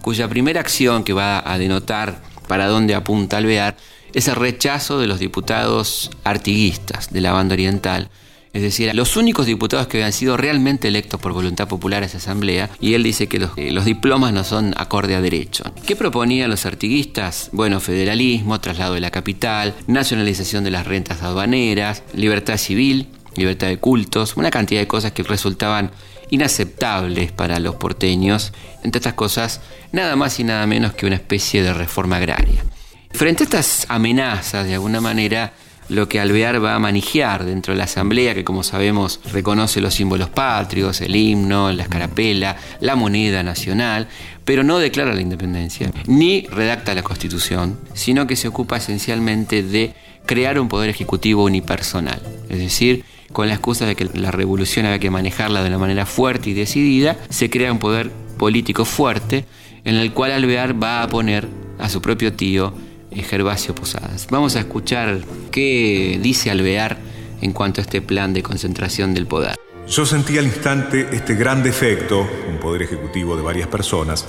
cuya 0.00 0.28
primera 0.28 0.60
acción 0.60 1.04
que 1.04 1.12
va 1.12 1.42
a 1.44 1.58
denotar 1.58 2.22
para 2.48 2.66
dónde 2.66 2.94
apunta 2.94 3.38
Alvear 3.38 3.76
es 4.14 4.28
el 4.28 4.36
rechazo 4.36 4.98
de 4.98 5.06
los 5.06 5.18
diputados 5.18 6.10
artiguistas 6.24 7.10
de 7.12 7.20
la 7.20 7.32
banda 7.32 7.54
oriental, 7.54 8.10
es 8.52 8.60
decir, 8.60 8.94
los 8.94 9.16
únicos 9.16 9.46
diputados 9.46 9.86
que 9.86 9.96
habían 9.98 10.12
sido 10.12 10.36
realmente 10.36 10.88
electos 10.88 11.18
por 11.20 11.32
voluntad 11.32 11.68
popular 11.68 12.02
a 12.02 12.06
esa 12.06 12.18
asamblea, 12.18 12.68
y 12.80 12.94
él 12.94 13.02
dice 13.02 13.26
que 13.26 13.38
los, 13.38 13.50
eh, 13.56 13.70
los, 13.70 13.84
diplomas 13.84 14.32
no 14.32 14.44
son 14.44 14.74
acorde 14.76 15.14
a 15.14 15.22
derecho. 15.22 15.64
¿Qué 15.86 15.96
proponían 15.96 16.50
los 16.50 16.66
artiguistas? 16.66 17.48
Bueno, 17.52 17.80
federalismo, 17.80 18.60
traslado 18.60 18.94
de 18.94 19.00
la 19.00 19.10
capital, 19.10 19.74
nacionalización 19.86 20.64
de 20.64 20.70
las 20.70 20.86
rentas 20.86 21.22
aduaneras, 21.22 22.02
libertad 22.14 22.58
civil, 22.58 23.08
libertad 23.36 23.68
de 23.68 23.78
cultos, 23.78 24.36
una 24.36 24.50
cantidad 24.50 24.80
de 24.80 24.86
cosas 24.86 25.12
que 25.12 25.22
resultaban 25.22 25.90
inaceptables 26.28 27.32
para 27.32 27.58
los 27.58 27.76
porteños, 27.76 28.52
entre 28.82 28.98
estas 28.98 29.14
cosas, 29.14 29.60
nada 29.92 30.16
más 30.16 30.40
y 30.40 30.44
nada 30.44 30.66
menos 30.66 30.92
que 30.92 31.06
una 31.06 31.16
especie 31.16 31.62
de 31.62 31.72
reforma 31.72 32.16
agraria. 32.16 32.64
Frente 33.12 33.44
a 33.44 33.46
estas 33.46 33.86
amenazas, 33.88 34.66
de 34.66 34.74
alguna 34.74 35.00
manera, 35.00 35.52
lo 35.88 36.08
que 36.08 36.20
Alvear 36.20 36.62
va 36.64 36.74
a 36.74 36.78
manejar 36.78 37.44
dentro 37.44 37.72
de 37.72 37.78
la 37.78 37.84
Asamblea, 37.84 38.34
que 38.34 38.44
como 38.44 38.62
sabemos 38.62 39.20
reconoce 39.32 39.80
los 39.80 39.94
símbolos 39.94 40.30
patrios, 40.30 41.00
el 41.00 41.14
himno, 41.16 41.72
la 41.72 41.82
escarapela, 41.84 42.56
la 42.80 42.96
moneda 42.96 43.42
nacional, 43.42 44.08
pero 44.44 44.64
no 44.64 44.78
declara 44.78 45.14
la 45.14 45.20
independencia, 45.20 45.90
ni 46.06 46.46
redacta 46.46 46.94
la 46.94 47.02
Constitución, 47.02 47.78
sino 47.94 48.26
que 48.26 48.36
se 48.36 48.48
ocupa 48.48 48.76
esencialmente 48.76 49.62
de 49.62 49.94
crear 50.26 50.58
un 50.58 50.68
poder 50.68 50.90
ejecutivo 50.90 51.44
unipersonal, 51.44 52.20
es 52.48 52.58
decir, 52.58 53.04
con 53.32 53.48
la 53.48 53.54
excusa 53.54 53.86
de 53.86 53.96
que 53.96 54.08
la 54.14 54.30
revolución 54.30 54.86
había 54.86 54.98
que 54.98 55.10
manejarla 55.10 55.62
de 55.62 55.68
una 55.68 55.78
manera 55.78 56.06
fuerte 56.06 56.50
y 56.50 56.54
decidida, 56.54 57.16
se 57.30 57.50
crea 57.50 57.72
un 57.72 57.78
poder 57.78 58.10
político 58.36 58.84
fuerte 58.84 59.46
en 59.84 59.96
el 59.96 60.12
cual 60.12 60.32
Alvear 60.32 60.80
va 60.80 61.02
a 61.02 61.08
poner 61.08 61.48
a 61.78 61.88
su 61.88 62.00
propio 62.00 62.32
tío 62.32 62.74
Gervasio 63.20 63.74
Posadas. 63.74 64.28
Vamos 64.30 64.56
a 64.56 64.60
escuchar 64.60 65.20
qué 65.50 66.18
dice 66.22 66.50
Alvear 66.50 66.98
en 67.42 67.52
cuanto 67.52 67.80
a 67.80 67.82
este 67.82 68.00
plan 68.00 68.32
de 68.32 68.42
concentración 68.42 69.12
del 69.12 69.26
poder. 69.26 69.56
Yo 69.86 70.06
sentí 70.06 70.38
al 70.38 70.46
instante 70.46 71.08
este 71.12 71.34
gran 71.34 71.62
defecto, 71.62 72.26
un 72.48 72.58
poder 72.58 72.82
ejecutivo 72.82 73.36
de 73.36 73.42
varias 73.42 73.68
personas, 73.68 74.26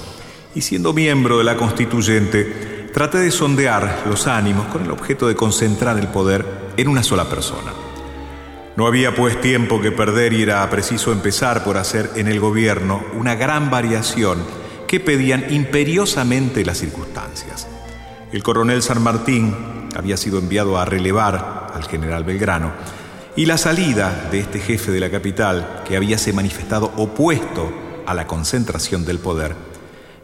y 0.56 0.62
siendo 0.62 0.94
miembro 0.94 1.38
de 1.38 1.44
la 1.44 1.56
constituyente, 1.56 2.90
traté 2.94 3.20
de 3.20 3.32
sondear 3.32 4.04
los 4.08 4.28
ánimos 4.28 4.68
con 4.68 4.84
el 4.84 4.92
objeto 4.92 5.28
de 5.28 5.36
concentrar 5.36 5.98
el 5.98 6.08
poder 6.08 6.46
en 6.76 6.88
una 6.88 7.04
sola 7.04 7.30
persona. 7.30 7.72
No 8.76 8.88
había 8.88 9.16
pues 9.16 9.40
tiempo 9.40 9.80
que 9.80 9.92
perder 9.92 10.34
y 10.34 10.42
era 10.42 10.68
preciso 10.70 11.12
empezar 11.12 11.64
por 11.64 11.78
hacer 11.78 12.10
en 12.16 12.28
el 12.28 12.40
gobierno 12.40 13.04
una 13.14 13.36
gran 13.36 13.70
variación 13.70 14.44
que 14.88 15.00
pedían 15.00 15.46
imperiosamente 15.54 16.66
las 16.66 16.80
circunstancias. 16.80 17.68
El 18.34 18.42
coronel 18.42 18.82
San 18.82 19.00
Martín 19.04 19.54
había 19.96 20.18
sido 20.18 20.40
enviado 20.40 20.80
a 20.80 20.86
relevar 20.86 21.68
al 21.72 21.84
general 21.84 22.24
Belgrano 22.24 22.72
y 23.36 23.46
la 23.46 23.60
salida 23.60 24.28
de 24.32 24.40
este 24.40 24.60
jefe 24.60 24.92
de 24.92 25.00
la 25.00 25.12
capital, 25.12 25.84
que 25.88 25.96
había 25.96 26.18
se 26.18 26.34
manifestado 26.34 26.92
opuesto 26.98 27.72
a 28.08 28.16
la 28.16 28.26
concentración 28.26 29.06
del 29.06 29.20
poder, 29.20 29.56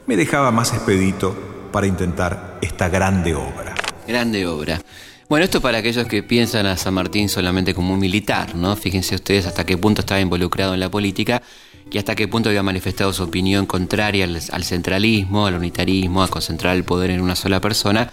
me 0.07 0.17
dejaba 0.17 0.49
más 0.49 0.73
expedito 0.73 1.37
para 1.71 1.85
intentar 1.85 2.57
esta 2.63 2.89
grande 2.89 3.35
obra. 3.35 3.75
Grande 4.07 4.47
obra. 4.47 4.81
Bueno, 5.29 5.45
esto 5.45 5.61
para 5.61 5.77
aquellos 5.77 6.07
que 6.07 6.23
piensan 6.23 6.65
a 6.65 6.77
San 6.77 6.95
Martín 6.95 7.29
solamente 7.29 7.75
como 7.75 7.93
un 7.93 7.99
militar, 7.99 8.55
¿no? 8.55 8.75
Fíjense 8.75 9.13
ustedes 9.13 9.45
hasta 9.45 9.67
qué 9.67 9.77
punto 9.77 10.01
estaba 10.01 10.19
involucrado 10.19 10.73
en 10.73 10.79
la 10.79 10.89
política 10.89 11.43
y 11.91 11.97
hasta 11.97 12.15
qué 12.15 12.27
punto 12.27 12.49
había 12.49 12.63
manifestado 12.63 13.13
su 13.13 13.23
opinión 13.23 13.65
contraria 13.65 14.25
al, 14.25 14.63
centralismo, 14.63 15.47
al 15.47 15.55
unitarismo, 15.55 16.23
a 16.23 16.27
concentrar 16.27 16.75
el 16.75 16.83
poder 16.83 17.11
en 17.11 17.21
una 17.21 17.35
sola 17.35 17.59
persona, 17.59 18.11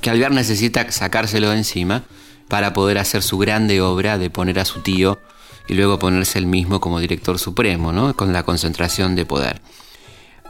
que 0.00 0.10
Alvear 0.10 0.32
necesita 0.32 0.90
sacárselo 0.90 1.50
de 1.50 1.58
encima 1.58 2.02
para 2.48 2.72
poder 2.72 2.98
hacer 2.98 3.22
su 3.22 3.38
grande 3.38 3.80
obra 3.80 4.18
de 4.18 4.30
poner 4.30 4.58
a 4.58 4.64
su 4.64 4.80
tío 4.80 5.18
y 5.68 5.74
luego 5.74 5.98
ponerse 5.98 6.38
él 6.38 6.46
mismo 6.46 6.80
como 6.80 7.00
director 7.00 7.38
supremo, 7.38 7.92
¿no? 7.92 8.14
con 8.14 8.32
la 8.32 8.42
concentración 8.42 9.14
de 9.14 9.24
poder. 9.24 9.60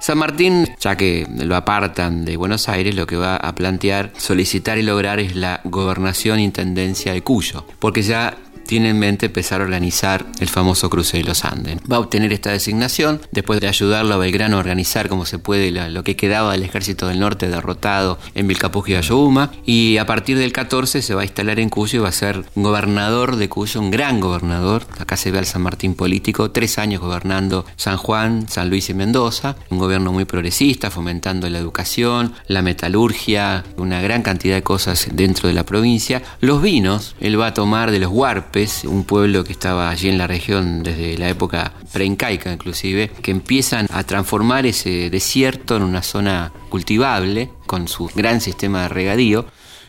San 0.01 0.19
Martín, 0.19 0.69
ya 0.81 0.97
que 0.97 1.27
lo 1.31 1.57
apartan 1.57 2.25
de 2.25 2.37
Buenos 2.37 2.69
Aires, 2.69 2.95
lo 2.95 3.07
que 3.07 3.17
va 3.17 3.37
a 3.37 3.55
plantear, 3.55 4.13
solicitar 4.19 4.77
y 4.77 4.83
lograr 4.83 5.19
es 5.19 5.35
la 5.35 5.61
gobernación 5.65 6.41
intendencia 6.41 7.13
de 7.13 7.23
Cuyo, 7.23 7.65
porque 7.79 8.03
ya 8.03 8.37
tiene 8.67 8.91
en 8.91 8.99
mente 8.99 9.27
empezar 9.27 9.61
a 9.61 9.65
organizar 9.65 10.27
el 10.41 10.49
famoso 10.49 10.91
cruce 10.91 11.19
de 11.19 11.25
los 11.25 11.45
Andes. 11.45 11.79
Va 11.91 11.97
a 11.97 12.01
obtener 12.01 12.33
esta 12.33 12.51
designación 12.51 13.21
después 13.31 13.61
de 13.61 13.69
ayudarlo 13.69 14.15
a 14.15 14.19
Belgrano 14.19 14.57
a 14.57 14.61
organizar 14.61 15.09
como 15.09 15.27
se 15.27 15.39
puede 15.39 15.71
lo 15.71 16.05
que 16.05 16.17
quedaba 16.17 16.53
del 16.53 16.63
ejército 16.63 17.09
del 17.09 17.21
norte 17.21 17.49
derrotado 17.49 18.19
en 18.35 18.47
Vilcapugio 18.47 18.95
y 18.95 18.99
Ayohuma 18.99 19.53
y 19.65 19.99
a 19.99 20.07
partir 20.07 20.39
del 20.39 20.53
14 20.53 21.03
se 21.03 21.15
va 21.15 21.23
a 21.23 21.25
instalar 21.25 21.59
en 21.61 21.69
Cuyo 21.69 21.99
y 21.99 22.03
va 22.03 22.09
a 22.09 22.13
ser 22.13 22.45
gobernador 22.55 23.37
de 23.37 23.49
Cuyo, 23.49 23.81
un 23.81 23.91
gran 23.91 24.21
gobernador. 24.21 24.87
Acá 24.99 25.17
se 25.17 25.31
ve 25.31 25.39
al 25.39 25.47
San 25.47 25.63
Martín 25.63 25.95
político, 25.95 26.51
tres 26.51 26.79
años 26.79 27.01
gobernando 27.01 27.67
San 27.77 27.97
Juan, 27.97 28.49
San 28.49 28.71
Luis 28.71 28.91
y 28.91 28.95
Mendoza, 28.95 29.57
un 29.71 29.79
gobierno 29.79 30.13
muy 30.13 30.25
progresista, 30.25 30.91
fomentando 30.91 31.49
la 31.49 31.59
educación, 31.59 32.35
la 32.47 32.63
metalurgia, 32.63 33.65
una 33.77 34.01
gran 34.01 34.23
cantidad 34.23 34.57
de 34.57 34.63
cosas 34.63 35.09
dentro 35.13 35.49
de 35.49 35.55
la 35.55 35.65
provincia. 35.65 36.23
Los 36.41 36.63
vinos, 36.63 37.17
él 37.21 37.41
va 37.41 37.49
a 37.49 37.55
tomar 37.55 37.91
de 37.91 37.99
los 37.99 38.11
Huarpes, 38.11 38.54
un 38.85 39.03
pueblo 39.03 39.43
que 39.43 39.51
estaba 39.51 39.91
allí 39.91 40.09
en 40.09 40.17
la 40.17 40.29
región 40.29 40.85
desde 40.85 41.19
la 41.19 41.29
época 41.29 41.73
preincaica 41.93 42.53
inclusive, 42.53 43.11
que 43.21 43.33
empiezan 43.33 43.89
a 43.91 44.05
transformar 44.05 44.65
ese 44.65 45.11
desierto 45.11 45.77
en 45.77 45.83
una 45.83 46.03
zona 46.03 46.53
cultivable 46.69 47.51
con 47.67 47.89
su 47.89 48.07
gran 48.15 48.41
sistema 48.41 48.83
de 48.83 48.89
regadío. 48.91 49.47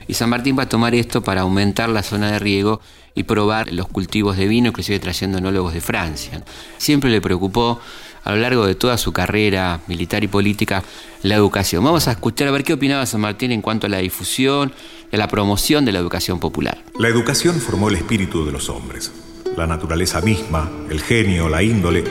Y 0.08 0.16
San 0.16 0.32
Martín 0.32 0.58
va 0.58 0.64
a 0.64 0.70
tomar 0.70 0.96
esto 0.96 1.22
para 1.22 1.42
aumentar 1.42 1.90
la 1.90 2.02
zona 2.02 2.32
de 2.32 2.40
riego 2.40 2.82
y 3.14 3.24
probar 3.24 3.72
los 3.72 3.88
cultivos 3.88 4.36
de 4.36 4.48
vino, 4.48 4.70
inclusive 4.70 5.00
trayendo 5.00 5.38
enólogos 5.38 5.74
de 5.74 5.82
Francia. 5.82 6.44
Siempre 6.78 7.12
le 7.12 7.22
preocupó 7.22 7.80
a 8.26 8.32
lo 8.32 8.38
largo 8.42 8.66
de 8.66 8.76
toda 8.76 8.98
su 8.98 9.14
carrera 9.14 9.80
militar 9.88 10.24
y 10.24 10.28
política 10.28 10.84
la 11.22 11.36
educación. 11.36 11.84
Vamos 11.84 12.08
a 12.08 12.12
escuchar 12.12 12.48
a 12.48 12.52
ver 12.52 12.64
qué 12.64 12.74
opinaba 12.74 13.06
San 13.06 13.22
Martín 13.22 13.52
en 13.52 13.62
cuanto 13.62 13.86
a 13.86 13.90
la 13.90 14.00
difusión 14.00 14.74
y 15.12 15.16
a 15.16 15.20
la 15.20 15.28
promoción 15.28 15.86
de 15.86 15.92
la 15.92 16.00
educación 16.00 16.40
popular. 16.40 16.84
La 17.00 17.08
educación 17.08 17.62
formó 17.62 17.88
el 17.90 17.96
espíritu 17.96 18.44
de 18.44 18.52
los 18.52 18.68
hombres. 18.70 19.12
La 19.56 19.68
naturaleza 19.68 20.22
misma, 20.22 20.70
el 20.90 21.02
genio, 21.02 21.50
la 21.50 21.62
índole, 21.62 22.04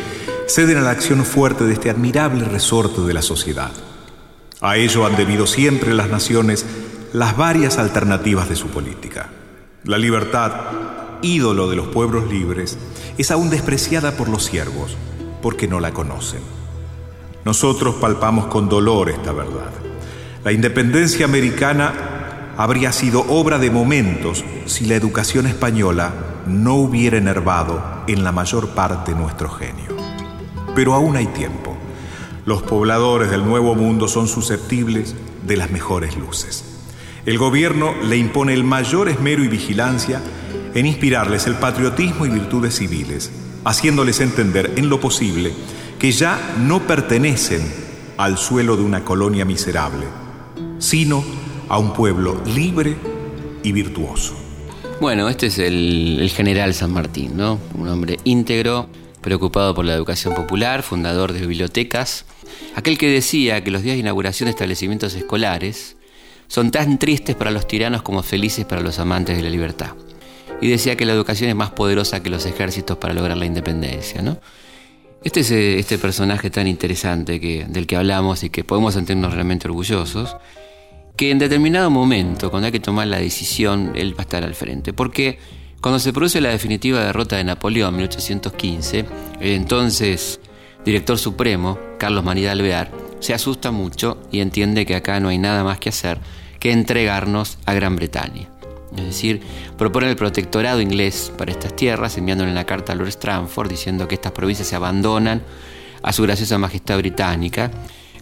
ceden 0.47 0.79
a 0.79 0.83
la 0.83 0.91
acción 0.91 1.25
fuerte 1.25 1.65
de 1.65 1.75
este 1.75 1.91
admirable 1.91 2.45
resorte 2.45 3.01
de 3.03 3.13
la 3.13 3.23
sociedad. 3.23 3.73
A 4.61 4.77
ello 4.77 5.05
han 5.05 5.17
debido 5.17 5.47
siempre 5.49 5.93
las 5.95 6.09
naciones 6.09 6.65
las 7.13 7.37
varias 7.37 7.79
alternativas 7.79 8.49
de 8.49 8.57
su 8.57 8.69
política. 8.69 9.31
La 9.83 9.99
libertad, 9.99 10.53
ídolo 11.23 11.69
de 11.69 11.77
los 11.77 11.89
pueblos 11.89 12.31
libres, 12.31 12.79
es 13.19 13.31
aún 13.33 13.51
despreciada 13.51 14.13
por 14.13 14.29
los 14.29 14.45
siervos 14.45 14.97
porque 15.45 15.69
no 15.69 15.79
la 15.79 15.93
conocen. 15.93 16.41
Nosotros 17.45 17.97
palpamos 17.97 18.47
con 18.47 18.67
dolor 18.67 19.11
esta 19.11 19.31
verdad. 19.31 19.73
La 20.43 20.53
independencia 20.53 21.27
americana 21.27 22.55
habría 22.57 22.93
sido 22.93 23.27
obra 23.29 23.59
de 23.59 23.71
momentos 23.71 24.43
si 24.65 24.87
la 24.87 24.95
educación 24.95 25.47
española 25.47 26.15
no 26.47 26.77
hubiera 26.77 27.19
enervado 27.19 27.85
en 28.07 28.25
la 28.25 28.33
mayor 28.33 28.71
parte 28.71 29.15
nuestro 29.15 29.51
genio. 29.51 29.95
Pero 30.75 30.95
aún 30.95 31.15
hay 31.15 31.27
tiempo. 31.27 31.77
Los 32.47 32.63
pobladores 32.63 33.31
del 33.31 33.45
Nuevo 33.45 33.75
Mundo 33.75 34.09
son 34.09 34.29
susceptibles 34.29 35.15
de 35.47 35.59
las 35.59 35.71
mejores 35.71 36.17
luces. 36.17 36.65
El 37.27 37.37
gobierno 37.37 37.93
le 38.03 38.17
impone 38.17 38.55
el 38.55 38.65
mayor 38.65 39.11
esmero 39.11 39.45
y 39.45 39.49
vigilancia 39.49 40.23
en 40.75 40.87
inspirarles 40.87 41.47
el 41.47 41.57
patriotismo 41.57 42.25
y 42.25 42.31
virtudes 42.31 42.77
civiles, 42.77 43.31
haciéndoles 43.65 44.21
entender 44.21 44.73
en 44.77 44.89
lo 44.89 45.01
posible 45.01 45.53
que 45.99 46.13
ya 46.13 46.55
no 46.59 46.87
pertenecen 46.87 47.63
al 48.17 48.39
suelo 48.39 48.77
de 48.77 48.83
una 48.83 49.05
colonia 49.05 49.45
miserable, 49.45 50.07
sino 50.79 51.25
a 51.69 51.79
un 51.79 51.93
pueblo 51.93 52.41
libre 52.55 52.97
y 53.63 53.73
virtuoso. 53.73 54.37
Bueno, 55.01 55.29
este 55.29 55.47
es 55.47 55.59
el, 55.59 56.31
general 56.35 56.75
San 56.75 56.93
Martín, 56.93 57.37
¿no? 57.37 57.59
Un 57.75 57.89
hombre 57.89 58.19
íntegro, 58.25 58.89
preocupado 59.21 59.75
por 59.75 59.85
la 59.85 59.95
educación 59.95 60.35
popular, 60.35 60.83
fundador 60.83 61.33
de 61.33 61.41
bibliotecas, 61.41 62.27
aquel 62.75 62.99
que 62.99 63.09
decía 63.09 63.65
que 63.65 63.71
los 63.71 63.83
días 63.83 63.97
de 63.97 64.01
inauguración 64.01 64.47
de 64.47 64.51
establecimientos 64.51 65.15
escolares 65.15 65.97
son 66.47 66.71
tan 66.71 66.99
tristes 66.99 67.35
para 67.35 67.51
los 67.51 67.67
tiranos 67.67 68.03
como 68.03 68.23
felices 68.23 68.67
para 68.67 68.83
los 68.83 68.99
amantes 68.99 69.37
de 69.37 69.43
la 69.43 69.51
libertad 69.51 69.95
y 70.65 70.69
decía 70.69 70.97
que 70.97 71.05
la 71.05 71.13
educación 71.13 71.51
es 71.51 71.55
más 71.55 71.73
poderosa 71.73 72.23
que 72.23 72.31
los 72.31 72.47
ejércitos 72.47 72.97
para 72.97 73.13
lograr 73.13 73.37
la 73.37 73.45
independencia. 73.45 74.23
¿no? 74.23 74.39
Este 75.23 75.41
es 75.41 75.51
eh, 75.51 75.79
este 75.79 75.99
personaje 75.99 76.49
tan 76.49 76.67
interesante 76.67 77.39
que, 77.39 77.67
del 77.69 77.87
que 77.87 77.97
hablamos 77.97 78.43
y 78.45 78.49
que 78.49 78.65
podemos 78.65 78.95
sentirnos 78.95 79.35
realmente 79.35 79.69
orgullosos, 79.69 80.39
que 81.17 81.31
en 81.31 81.39
determinado 81.39 81.91
momento, 81.91 82.51
cuando 82.51 82.65
hay 82.65 82.73
que 82.73 82.81
tomar 82.81 83.09
la 83.09 83.19
decisión, 83.19 83.93
él 83.95 84.15
va 84.15 84.21
a 84.21 84.23
estar 84.23 84.43
al 84.43 84.55
frente. 84.55 84.95
Porque 84.95 85.39
cuando 85.83 85.99
se 85.99 86.15
produce 86.15 86.41
la 86.41 86.49
definitiva 86.49 87.05
derrota 87.05 87.37
de 87.37 87.45
Napoleón 87.45 87.91
en 87.91 87.97
1815, 87.97 89.05
el 89.43 89.51
entonces 89.51 90.41
director 90.83 91.19
supremo, 91.19 91.79
Carlos 91.99 92.25
Manida 92.25 92.53
Alvear, 92.53 92.91
se 93.21 93.35
asusta 93.35 93.71
mucho 93.71 94.17
y 94.33 94.41
entiende 94.41 94.87
que 94.87 94.97
acá 94.97 95.21
no 95.21 95.29
hay 95.29 95.37
nada 95.37 95.63
más 95.63 95.79
que 95.79 95.91
hacer 95.91 96.21
que 96.59 96.73
entregarnos 96.73 97.59
a 97.67 97.75
Gran 97.75 97.97
Bretaña. 97.97 98.54
Es 98.97 99.05
decir, 99.05 99.41
propone 99.77 100.09
el 100.09 100.17
protectorado 100.17 100.81
inglés 100.81 101.33
para 101.37 101.51
estas 101.51 101.75
tierras, 101.75 102.17
enviándole 102.17 102.51
una 102.51 102.65
carta 102.65 102.93
a 102.93 102.97
Lord 102.97 103.09
Stranford 103.09 103.69
diciendo 103.69 104.07
que 104.09 104.15
estas 104.15 104.33
provincias 104.33 104.69
se 104.69 104.77
abandonan 104.77 105.43
a 106.03 106.13
su 106.13 106.23
graciosa 106.23 106.59
majestad 106.59 106.99
británica. 106.99 107.71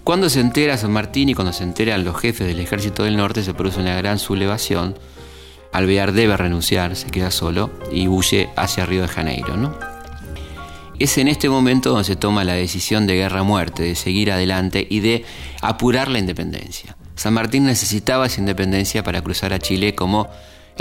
Cuando 0.05 0.29
se 0.29 0.41
entera 0.41 0.77
San 0.77 0.93
Martín 0.93 1.29
y 1.29 1.35
cuando 1.35 1.53
se 1.53 1.65
enteran 1.65 2.05
los 2.05 2.19
jefes 2.19 2.47
del 2.47 2.61
ejército 2.61 3.05
del 3.05 3.17
norte, 3.17 3.43
se 3.43 3.55
produce 3.55 3.81
una 3.81 3.97
gran 3.97 4.19
sublevación. 4.19 4.97
Alvear 5.73 6.13
debe 6.13 6.37
renunciar, 6.37 6.97
se 6.97 7.11
queda 7.11 7.31
solo 7.31 7.71
y 7.93 8.09
huye 8.09 8.51
hacia 8.57 8.85
Río 8.85 9.03
de 9.03 9.09
Janeiro. 9.09 9.57
¿no? 9.57 9.75
Es 10.99 11.19
en 11.19 11.29
este 11.29 11.49
momento 11.49 11.91
donde 11.91 12.05
se 12.05 12.17
toma 12.17 12.45
la 12.45 12.55
decisión 12.55 13.07
de 13.07 13.15
guerra-muerte, 13.15 13.83
de 13.83 13.95
seguir 13.95 14.31
adelante 14.31 14.87
y 14.89 15.01
de 15.01 15.25
apurar 15.61 16.09
la 16.09 16.19
independencia. 16.19 16.97
San 17.15 17.35
Martín 17.35 17.65
necesitaba 17.65 18.27
esa 18.27 18.41
independencia 18.41 19.03
para 19.03 19.23
cruzar 19.23 19.53
a 19.53 19.59
Chile 19.59 19.95
como 19.95 20.29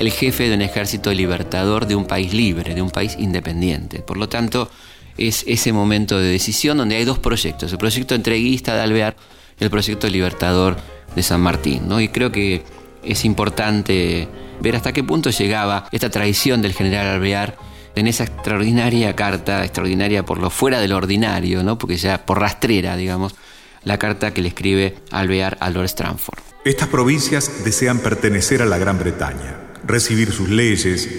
el 0.01 0.11
jefe 0.11 0.49
de 0.49 0.55
un 0.55 0.63
ejército 0.63 1.13
libertador 1.13 1.85
de 1.85 1.95
un 1.95 2.05
país 2.05 2.33
libre, 2.33 2.73
de 2.73 2.81
un 2.81 2.89
país 2.89 3.15
independiente. 3.19 3.99
Por 3.99 4.17
lo 4.17 4.27
tanto, 4.27 4.71
es 5.15 5.43
ese 5.47 5.71
momento 5.73 6.17
de 6.17 6.27
decisión 6.31 6.77
donde 6.77 6.95
hay 6.95 7.05
dos 7.05 7.19
proyectos, 7.19 7.71
el 7.71 7.77
proyecto 7.77 8.15
entreguista 8.15 8.73
de 8.75 8.81
Alvear 8.81 9.15
y 9.59 9.63
el 9.63 9.69
proyecto 9.69 10.09
libertador 10.09 10.77
de 11.15 11.21
San 11.21 11.41
Martín. 11.41 11.87
¿no? 11.87 12.01
Y 12.01 12.07
creo 12.07 12.31
que 12.31 12.63
es 13.03 13.25
importante 13.25 14.27
ver 14.59 14.75
hasta 14.75 14.91
qué 14.91 15.03
punto 15.03 15.29
llegaba 15.29 15.87
esta 15.91 16.09
tradición 16.09 16.63
del 16.63 16.73
general 16.73 17.05
Alvear 17.05 17.55
en 17.93 18.07
esa 18.07 18.23
extraordinaria 18.23 19.15
carta, 19.15 19.63
extraordinaria 19.63 20.25
por 20.25 20.39
lo 20.39 20.49
fuera 20.49 20.79
del 20.79 20.93
ordinario, 20.93 21.61
¿no? 21.61 21.77
porque 21.77 21.97
ya 21.97 22.25
por 22.25 22.39
rastrera, 22.39 22.95
digamos, 22.95 23.35
la 23.83 23.99
carta 23.99 24.33
que 24.33 24.41
le 24.41 24.47
escribe 24.47 24.95
Alvear 25.11 25.57
a 25.59 25.69
Lord 25.69 25.85
Stranford. 25.85 26.39
Estas 26.65 26.87
provincias 26.87 27.63
desean 27.63 27.99
pertenecer 27.99 28.61
a 28.61 28.65
la 28.65 28.77
Gran 28.77 28.97
Bretaña, 28.97 29.61
recibir 29.83 30.31
sus 30.31 30.49
leyes, 30.49 31.09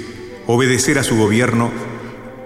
obedecer 0.47 0.99
a 0.99 1.03
su 1.05 1.17
gobierno 1.17 1.71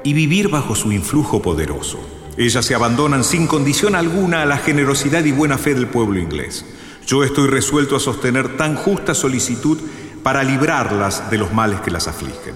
y 0.04 0.12
vivir 0.12 0.48
bajo 0.48 0.74
su 0.74 0.92
influjo 0.92 1.42
poderoso. 1.42 1.98
Ellas 2.36 2.64
se 2.64 2.74
abandonan 2.74 3.24
sin 3.24 3.46
condición 3.46 3.94
alguna 3.94 4.42
a 4.42 4.46
la 4.46 4.58
generosidad 4.58 5.24
y 5.24 5.32
buena 5.32 5.58
fe 5.58 5.74
del 5.74 5.86
pueblo 5.86 6.20
inglés. 6.20 6.64
Yo 7.06 7.24
estoy 7.24 7.48
resuelto 7.48 7.96
a 7.96 8.00
sostener 8.00 8.56
tan 8.56 8.76
justa 8.76 9.14
solicitud 9.14 9.78
para 10.22 10.44
librarlas 10.44 11.30
de 11.30 11.38
los 11.38 11.52
males 11.52 11.80
que 11.80 11.90
las 11.90 12.08
afligen. 12.08 12.54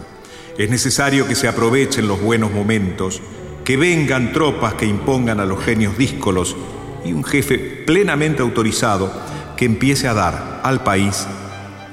Es 0.58 0.68
necesario 0.68 1.26
que 1.26 1.34
se 1.34 1.48
aprovechen 1.48 2.08
los 2.08 2.20
buenos 2.20 2.52
momentos, 2.52 3.22
que 3.64 3.76
vengan 3.76 4.32
tropas 4.32 4.74
que 4.74 4.86
impongan 4.86 5.40
a 5.40 5.46
los 5.46 5.64
genios 5.64 5.96
díscolos 5.96 6.56
y 7.04 7.12
un 7.12 7.24
jefe 7.24 7.58
plenamente 7.86 8.42
autorizado 8.42 9.10
que 9.56 9.64
empiece 9.64 10.08
a 10.08 10.14
dar 10.14 10.60
al 10.64 10.82
país 10.82 11.26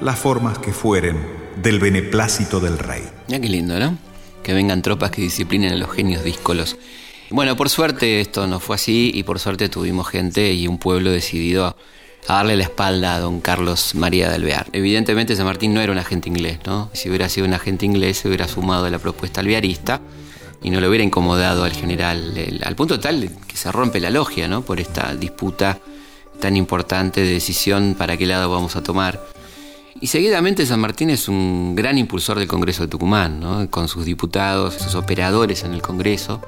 las 0.02 0.20
formas 0.20 0.58
que 0.58 0.74
fueren 0.74 1.37
del 1.62 1.80
beneplácito 1.80 2.60
del 2.60 2.78
rey. 2.78 3.04
Ya 3.28 3.40
qué 3.40 3.50
lindo, 3.50 3.80
¿no? 3.80 3.98
Que 4.44 4.54
vengan 4.54 4.82
tropas 4.82 5.12
que 5.12 5.22
disciplinen 5.22 5.74
a 5.74 5.76
los 5.76 5.92
genios 5.92 6.24
díscolos. 6.24 6.78
Bueno, 7.30 7.58
por 7.58 7.70
suerte 7.70 8.22
esto 8.22 8.48
no 8.48 8.60
fue 8.60 8.76
así 8.76 9.12
y 9.14 9.24
por 9.24 9.40
suerte 9.40 9.68
tuvimos 9.68 10.08
gente 10.08 10.54
y 10.54 10.68
un 10.68 10.78
pueblo 10.78 11.12
decidido 11.12 11.66
a 11.66 11.76
darle 12.28 12.56
la 12.56 12.64
espalda 12.64 13.16
a 13.16 13.20
don 13.20 13.42
Carlos 13.42 13.96
María 13.96 14.30
de 14.30 14.36
Alvear. 14.36 14.68
Evidentemente 14.72 15.36
San 15.36 15.46
Martín 15.46 15.74
no 15.74 15.82
era 15.82 15.92
un 15.92 15.98
agente 15.98 16.30
inglés, 16.30 16.60
¿no? 16.66 16.90
Si 16.94 17.10
hubiera 17.10 17.28
sido 17.28 17.46
un 17.46 17.54
agente 17.54 17.86
inglés 17.86 18.20
se 18.20 18.28
hubiera 18.28 18.48
sumado 18.48 18.86
a 18.86 18.90
la 18.90 19.00
propuesta 19.00 19.42
alvearista 19.42 20.02
y 20.64 20.70
no 20.70 20.80
le 20.80 20.88
hubiera 20.88 21.04
incomodado 21.04 21.64
al 21.64 21.74
general, 21.74 22.34
al 22.64 22.76
punto 22.76 23.00
tal 23.00 23.30
que 23.48 23.58
se 23.58 23.72
rompe 23.72 24.00
la 24.00 24.10
logia, 24.10 24.48
¿no? 24.48 24.62
Por 24.62 24.80
esta 24.80 25.14
disputa 25.16 25.80
tan 26.40 26.56
importante 26.56 27.22
de 27.22 27.34
decisión 27.34 27.96
para 27.98 28.16
qué 28.16 28.26
lado 28.26 28.50
vamos 28.50 28.76
a 28.76 28.84
tomar. 28.84 29.22
Y 30.00 30.08
seguidamente 30.08 30.66
San 30.66 30.80
Martín 30.80 31.10
es 31.10 31.28
un 31.28 31.76
gran 31.76 31.98
impulsor 31.98 32.38
del 32.38 32.48
Congreso 32.48 32.84
de 32.84 32.88
Tucumán, 32.88 33.68
con 33.72 33.88
sus 33.88 34.06
diputados, 34.06 34.76
sus 34.76 34.94
operadores 34.94 35.64
en 35.64 35.74
el 35.74 35.82
Congreso, 35.82 36.40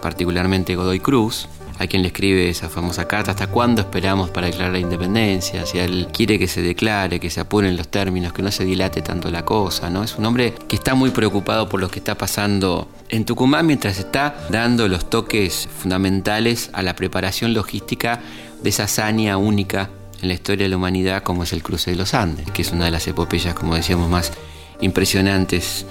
particularmente 0.00 0.76
Godoy 0.76 1.00
Cruz, 1.00 1.48
a 1.78 1.88
quien 1.88 2.02
le 2.02 2.08
escribe 2.08 2.48
esa 2.48 2.68
famosa 2.68 3.08
carta, 3.08 3.32
¿hasta 3.32 3.48
cuándo 3.48 3.82
esperamos 3.82 4.30
para 4.30 4.46
declarar 4.46 4.72
la 4.72 4.78
independencia? 4.78 5.66
Si 5.66 5.78
él 5.78 6.08
quiere 6.12 6.38
que 6.38 6.46
se 6.46 6.62
declare, 6.62 7.18
que 7.18 7.28
se 7.28 7.40
apuren 7.40 7.76
los 7.76 7.88
términos, 7.88 8.32
que 8.32 8.42
no 8.42 8.52
se 8.52 8.64
dilate 8.64 9.02
tanto 9.02 9.30
la 9.30 9.44
cosa, 9.44 9.90
¿no? 9.90 10.04
Es 10.04 10.16
un 10.16 10.24
hombre 10.24 10.54
que 10.68 10.76
está 10.76 10.94
muy 10.94 11.10
preocupado 11.10 11.68
por 11.68 11.80
lo 11.80 11.90
que 11.90 11.98
está 11.98 12.16
pasando 12.16 12.88
en 13.08 13.24
Tucumán 13.24 13.66
mientras 13.66 13.98
está 13.98 14.46
dando 14.48 14.86
los 14.86 15.10
toques 15.10 15.68
fundamentales 15.76 16.70
a 16.72 16.82
la 16.82 16.94
preparación 16.94 17.52
logística 17.52 18.20
de 18.62 18.70
esa 18.70 18.84
hazaña 18.84 19.36
única 19.36 19.90
en 20.22 20.28
la 20.28 20.34
historia 20.34 20.64
de 20.64 20.70
la 20.70 20.76
humanidad 20.76 21.22
como 21.22 21.42
es 21.42 21.52
el 21.52 21.62
cruce 21.62 21.90
de 21.90 21.96
los 21.96 22.14
Andes, 22.14 22.50
que 22.50 22.62
es 22.62 22.72
una 22.72 22.86
de 22.86 22.90
las 22.90 23.06
epopeyas, 23.06 23.54
como 23.54 23.74
decíamos, 23.74 24.08
más 24.08 24.32
impresionantes 24.80 25.86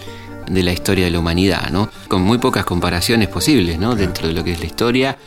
de 0.48 0.64
la 0.64 0.72
historia 0.72 1.06
de 1.06 1.12
la 1.12 1.20
humanidad, 1.20 1.70
¿no? 1.72 1.90
Con 2.08 2.22
muy 2.22 2.38
pocas 2.38 2.66
comparaciones 2.66 3.28
posibles, 3.30 3.80
¿no? 3.80 3.96
Dentro 3.96 4.28
de 4.28 4.34
lo 4.34 4.44
que 4.44 4.52
es 4.52 4.60
la 4.60 4.66
historia 4.66 5.18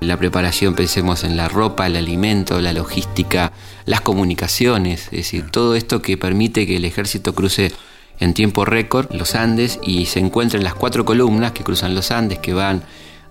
la 0.00 0.16
preparación, 0.16 0.74
pensemos 0.74 1.24
en 1.24 1.36
la 1.36 1.48
ropa, 1.48 1.86
el 1.86 1.96
alimento, 1.96 2.60
la 2.60 2.72
logística, 2.72 3.52
las 3.86 4.00
comunicaciones, 4.00 5.04
es 5.06 5.10
decir, 5.10 5.50
todo 5.50 5.74
esto 5.74 6.02
que 6.02 6.18
permite 6.18 6.66
que 6.66 6.76
el 6.76 6.84
ejército 6.84 7.34
cruce 7.34 7.72
en 8.18 8.34
tiempo 8.34 8.64
récord 8.64 9.12
los 9.12 9.34
Andes 9.34 9.78
y 9.82 10.06
se 10.06 10.20
encuentren 10.20 10.64
las 10.64 10.74
cuatro 10.74 11.04
columnas 11.04 11.52
que 11.52 11.64
cruzan 11.64 11.94
los 11.94 12.10
Andes, 12.10 12.38
que 12.38 12.52
van 12.52 12.82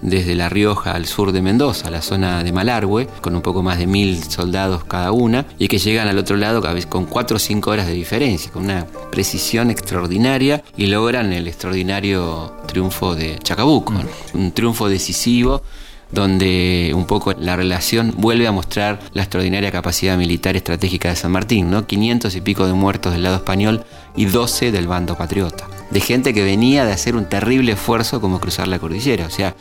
desde 0.02 0.36
La 0.36 0.50
Rioja 0.50 0.92
al 0.92 1.06
sur 1.06 1.32
de 1.32 1.42
Mendoza, 1.42 1.88
a 1.88 1.92
la 1.92 2.02
zona 2.02 2.44
de 2.44 2.52
Malargüe, 2.52 3.08
con 3.22 3.36
un 3.36 3.42
poco 3.42 3.64
más 3.64 3.78
de 3.78 3.88
mil 3.88 4.24
soldados 4.24 4.84
cada 4.84 5.12
una, 5.12 5.46
y 5.58 5.68
que 5.68 5.80
llegan 5.80 6.08
al 6.08 6.18
otro 6.18 6.38
lado 6.38 6.64
con 6.90 7.06
cuatro 7.06 7.38
o 7.38 7.40
cinco 7.40 7.72
horas 7.72 7.88
de 7.88 7.94
diferencia, 7.94 8.52
con 8.52 8.66
una 8.66 8.86
precisión 9.12 9.72
extraordinaria, 9.72 10.64
y 10.78 10.88
logran 10.88 11.34
el 11.34 11.48
extraordinario 11.48 12.54
triunfo 12.68 13.16
de 13.16 13.40
Chacabuco, 13.40 13.94
un 14.34 14.52
triunfo 14.52 14.90
decisivo 14.90 15.62
donde 16.12 16.92
un 16.96 17.06
poco 17.06 17.34
la 17.34 17.56
relación 17.56 18.14
vuelve 18.18 18.48
a 18.48 18.52
mostrar 18.52 19.00
la 19.14 19.24
extraordinaria 19.24 19.72
capacidad 19.72 20.18
militar 20.18 20.56
estratégica 20.56 21.10
de 21.10 21.16
San 21.16 21.32
Martín, 21.32 21.70
¿no? 21.70 21.86
500 21.86 22.36
y 22.36 22.42
pico 22.42 22.68
de 22.68 22.74
muertos 22.74 23.14
del 23.14 23.24
lado 23.24 23.38
español 23.38 23.84
y 24.16 24.26
12 24.26 24.72
del 24.72 24.88
bando 24.88 25.18
patriota. 25.18 25.68
De 25.92 26.00
gente 26.00 26.34
que 26.34 26.44
venía 26.44 26.86
de 26.86 26.94
hacer 26.94 27.16
un 27.16 27.26
terrible 27.26 27.74
esfuerzo 27.74 28.22
como 28.22 28.40
cruzar 28.40 28.68
la 28.68 28.80
cordillera. 28.80 29.26
O 29.26 29.30
sea, 29.30 29.56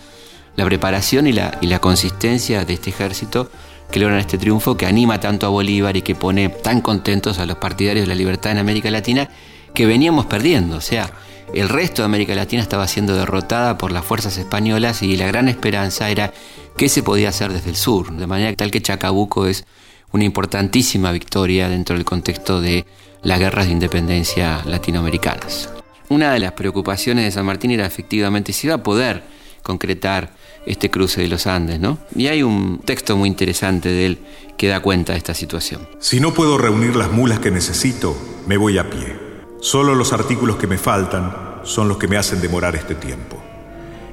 la 0.57 0.65
preparación 0.65 1.27
y 1.27 1.33
la, 1.33 1.59
y 1.61 1.67
la 1.67 1.81
consistencia 1.81 2.65
de 2.65 2.75
este 2.75 2.91
ejército 2.91 3.51
que 3.91 4.01
logran 4.01 4.19
este 4.19 4.39
triunfo 4.39 4.77
que 4.77 4.87
anima 4.87 5.21
tanto 5.21 5.47
a 5.47 5.51
Bolívar 5.51 5.97
y 5.97 6.03
que 6.03 6.15
pone 6.15 6.49
tan 6.49 6.81
contentos 6.81 7.39
a 7.39 7.47
los 7.47 7.59
partidarios 7.59 8.05
de 8.05 8.09
la 8.09 8.15
libertad 8.15 8.53
en 8.53 8.59
América 8.59 8.91
Latina 8.91 9.29
que 9.75 9.87
veníamos 9.87 10.27
perdiendo. 10.27 10.77
O 10.77 10.81
sea, 10.81 11.11
el 11.53 11.69
resto 11.69 12.03
de 12.03 12.07
América 12.07 12.35
Latina 12.35 12.63
estaba 12.63 12.89
siendo 12.89 13.15
derrotada 13.15 13.79
por 13.79 13.93
las 13.93 14.05
fuerzas 14.05 14.39
españolas 14.39 15.03
y 15.03 15.17
la 15.17 15.27
gran 15.27 15.49
esperanza 15.49 16.09
era 16.11 16.33
qué 16.77 16.89
se 16.89 17.03
podía 17.03 17.29
hacer 17.29 17.53
desde 17.53 17.71
el 17.71 17.77
sur, 17.77 18.13
de 18.17 18.27
manera 18.27 18.55
tal 18.55 18.71
que 18.71 18.83
Chacabuco 18.83 19.47
es 19.47 19.65
una 20.13 20.25
importantísima 20.25 21.13
victoria 21.13 21.69
dentro 21.69 21.97
del 21.97 22.05
contexto 22.05 22.61
de 22.61 22.87
las 23.23 23.39
guerras 23.39 23.67
de 23.67 23.73
independencia 23.73 24.63
latinoamericanas. 24.65 25.71
Una 26.09 26.33
de 26.33 26.41
las 26.41 26.53
preocupaciones 26.53 27.25
de 27.25 27.31
San 27.31 27.47
Martín 27.47 27.71
era 27.71 27.87
efectivamente 27.87 28.53
si 28.53 28.67
iba 28.67 28.77
a 28.77 28.83
poder 28.83 29.23
concretar 29.65 30.31
este 30.67 30.91
cruce 30.91 31.23
de 31.23 31.29
los 31.29 31.49
Andes, 31.49 31.81
¿no? 31.81 31.99
Y 32.15 32.29
hay 32.29 32.45
un 32.45 32.79
texto 32.85 33.17
muy 33.17 33.29
interesante 33.29 33.89
de 33.89 34.07
él 34.07 34.19
que 34.57 34.69
da 34.69 34.81
cuenta 34.81 35.13
de 35.13 35.19
esta 35.19 35.35
situación. 35.35 35.89
Si 35.99 36.21
no 36.21 36.33
puedo 36.33 36.57
reunir 36.57 36.95
las 36.95 37.11
mulas 37.11 37.41
que 37.41 37.51
necesito, 37.51 38.17
me 38.47 38.57
voy 38.57 38.79
a 38.79 38.89
pie. 38.89 39.17
Solo 39.61 39.95
los 39.95 40.13
artículos 40.13 40.57
que 40.57 40.67
me 40.67 40.79
faltan 40.79 41.35
son 41.65 41.89
los 41.89 41.99
que 41.99 42.07
me 42.07 42.17
hacen 42.17 42.41
demorar 42.41 42.77
este 42.77 42.95
tiempo. 42.95 43.43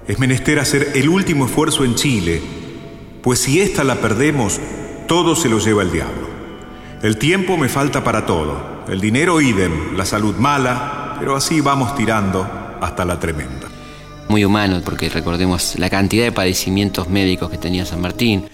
Es 0.07 0.17
menester 0.17 0.59
hacer 0.59 0.93
el 0.95 1.09
último 1.09 1.45
esfuerzo 1.45 1.85
en 1.85 1.95
Chile, 1.95 2.41
pues 3.21 3.39
si 3.39 3.61
ésta 3.61 3.83
la 3.83 4.01
perdemos, 4.01 4.59
todo 5.07 5.35
se 5.35 5.49
lo 5.49 5.59
lleva 5.59 5.83
el 5.83 5.91
diablo. 5.91 6.29
El 7.03 7.17
tiempo 7.17 7.57
me 7.57 7.69
falta 7.69 8.03
para 8.03 8.25
todo, 8.25 8.83
el 8.87 8.99
dinero 8.99 9.41
idem, 9.41 9.95
la 9.95 10.05
salud 10.05 10.35
mala, 10.35 11.17
pero 11.19 11.35
así 11.35 11.61
vamos 11.61 11.95
tirando 11.95 12.47
hasta 12.81 13.05
la 13.05 13.19
tremenda. 13.19 13.70
Muy 14.29 14.45
humano, 14.45 14.81
porque 14.83 15.09
recordemos 15.09 15.77
la 15.77 15.89
cantidad 15.89 16.23
de 16.23 16.31
padecimientos 16.31 17.09
médicos 17.09 17.49
que 17.49 17.57
tenía 17.57 17.85
San 17.85 18.01
Martín, 18.01 18.45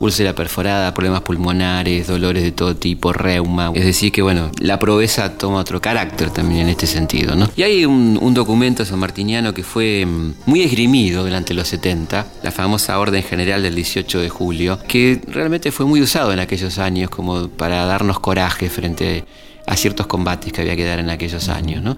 úlcera 0.00 0.34
perforada, 0.34 0.94
problemas 0.94 1.22
pulmonares, 1.22 2.06
dolores 2.06 2.42
de 2.42 2.52
todo 2.52 2.76
tipo, 2.76 3.12
reuma. 3.12 3.72
Es 3.74 3.84
decir, 3.84 4.12
que 4.12 4.22
bueno, 4.22 4.50
la 4.60 4.78
proeza 4.78 5.36
toma 5.36 5.58
otro 5.58 5.80
carácter 5.80 6.30
también 6.30 6.62
en 6.62 6.68
este 6.68 6.86
sentido. 6.86 7.34
¿no? 7.34 7.50
Y 7.56 7.62
hay 7.62 7.84
un, 7.84 8.18
documento 8.34 8.84
sanmartiniano 8.84 9.52
que 9.52 9.64
fue 9.64 10.06
mm, 10.06 10.34
muy 10.46 10.62
esgrimido 10.62 11.24
durante 11.24 11.54
los 11.54 11.66
70, 11.68 12.26
la 12.42 12.50
famosa 12.52 12.98
Orden 12.98 13.22
General 13.22 13.62
del 13.62 13.74
18 13.74 14.20
de 14.20 14.28
julio, 14.28 14.78
que 14.86 15.20
realmente 15.26 15.72
fue 15.72 15.86
muy 15.86 16.00
usado 16.00 16.32
en 16.32 16.38
aquellos 16.38 16.78
años 16.78 17.10
como 17.10 17.48
para 17.48 17.84
darnos 17.84 18.20
coraje 18.20 18.70
frente 18.70 19.24
a 19.66 19.76
ciertos 19.76 20.06
combates 20.06 20.52
que 20.52 20.60
había 20.60 20.76
que 20.76 20.84
dar 20.84 21.00
en 21.00 21.10
aquellos 21.10 21.48
años. 21.48 21.82
¿no? 21.82 21.96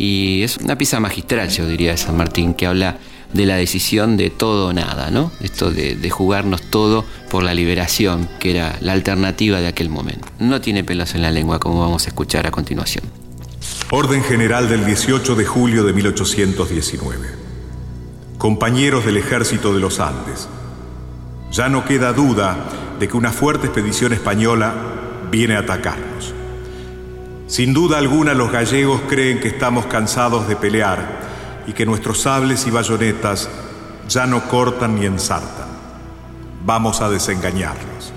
Y 0.00 0.44
es 0.44 0.56
una 0.56 0.78
pieza 0.78 0.98
magistral, 0.98 1.50
yo 1.50 1.66
diría, 1.66 1.90
de 1.90 1.98
San 1.98 2.16
Martín, 2.16 2.54
que 2.54 2.66
habla 2.66 2.96
de 3.34 3.44
la 3.44 3.56
decisión 3.56 4.16
de 4.16 4.30
todo 4.30 4.68
o 4.68 4.72
nada, 4.72 5.10
¿no? 5.10 5.30
Esto 5.42 5.70
de, 5.70 5.94
de, 5.94 6.08
jugarnos 6.08 6.62
todo 6.62 7.04
por 7.28 7.42
la 7.42 7.52
liberación, 7.52 8.26
que 8.38 8.52
era 8.52 8.78
la 8.80 8.92
alternativa 8.94 9.60
de 9.60 9.66
aquel 9.66 9.90
momento. 9.90 10.26
No 10.38 10.62
tiene 10.62 10.84
pelos 10.84 11.14
en 11.14 11.20
la 11.20 11.30
lengua, 11.30 11.58
como 11.58 11.80
vamos 11.80 12.06
a 12.06 12.08
escuchar 12.08 12.46
a 12.46 12.50
continuación. 12.50 13.04
Orden 13.90 14.24
General 14.24 14.70
del 14.70 14.86
18 14.86 15.34
de 15.34 15.44
julio 15.44 15.84
de 15.84 15.92
1819. 15.92 17.28
Compañeros 18.38 19.04
del 19.04 19.18
Ejército 19.18 19.74
de 19.74 19.80
los 19.80 20.00
Andes, 20.00 20.48
ya 21.52 21.68
no 21.68 21.84
queda 21.84 22.14
duda 22.14 22.56
de 22.98 23.06
que 23.06 23.18
una 23.18 23.32
fuerte 23.32 23.66
expedición 23.66 24.14
española 24.14 24.72
viene 25.30 25.56
a 25.56 25.58
atacarnos. 25.58 26.39
Sin 27.50 27.74
duda 27.74 27.98
alguna 27.98 28.32
los 28.32 28.52
gallegos 28.52 29.00
creen 29.08 29.40
que 29.40 29.48
estamos 29.48 29.86
cansados 29.86 30.46
de 30.46 30.54
pelear 30.54 31.18
y 31.66 31.72
que 31.72 31.84
nuestros 31.84 32.20
sables 32.20 32.64
y 32.68 32.70
bayonetas 32.70 33.50
ya 34.08 34.24
no 34.24 34.44
cortan 34.44 34.94
ni 34.94 35.04
ensartan. 35.04 35.66
Vamos 36.64 37.00
a 37.00 37.10
desengañarlos. 37.10 38.12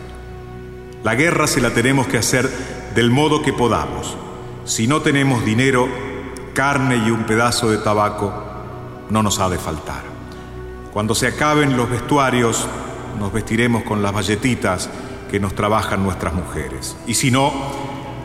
La 1.04 1.16
guerra 1.16 1.48
se 1.48 1.62
la 1.62 1.72
tenemos 1.72 2.06
que 2.06 2.20
hacer 2.20 2.48
del 2.94 3.10
modo 3.10 3.42
que 3.42 3.54
podamos. 3.54 4.16
Si 4.66 4.86
no 4.86 5.02
tenemos 5.02 5.44
dinero, 5.44 5.88
carne 6.54 6.98
y 6.98 7.10
un 7.10 7.24
pedazo 7.24 7.72
de 7.72 7.80
tabaco, 7.80 8.32
no 9.10 9.24
nos 9.24 9.40
ha 9.40 9.50
de 9.50 9.58
faltar. 9.58 10.04
Cuando 10.94 11.16
se 11.16 11.26
acaben 11.26 11.76
los 11.76 11.90
vestuarios, 11.90 12.68
nos 13.18 13.34
vestiremos 13.34 13.82
con 13.82 14.04
las 14.04 14.14
valletitas 14.14 14.92
que 15.32 15.40
nos 15.40 15.56
trabajan 15.56 16.04
nuestras 16.04 16.36
mujeres. 16.36 16.96
Y 17.08 17.16
si 17.16 17.32
no, 17.32 17.52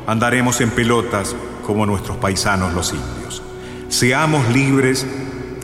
andaremos 0.08 0.62
en 0.62 0.70
pelotas 0.70 1.36
como 1.66 1.84
nuestros 1.84 2.16
paisanos 2.16 2.72
los 2.72 2.94
indios. 2.94 3.42
Seamos 3.90 4.48
libres 4.48 5.06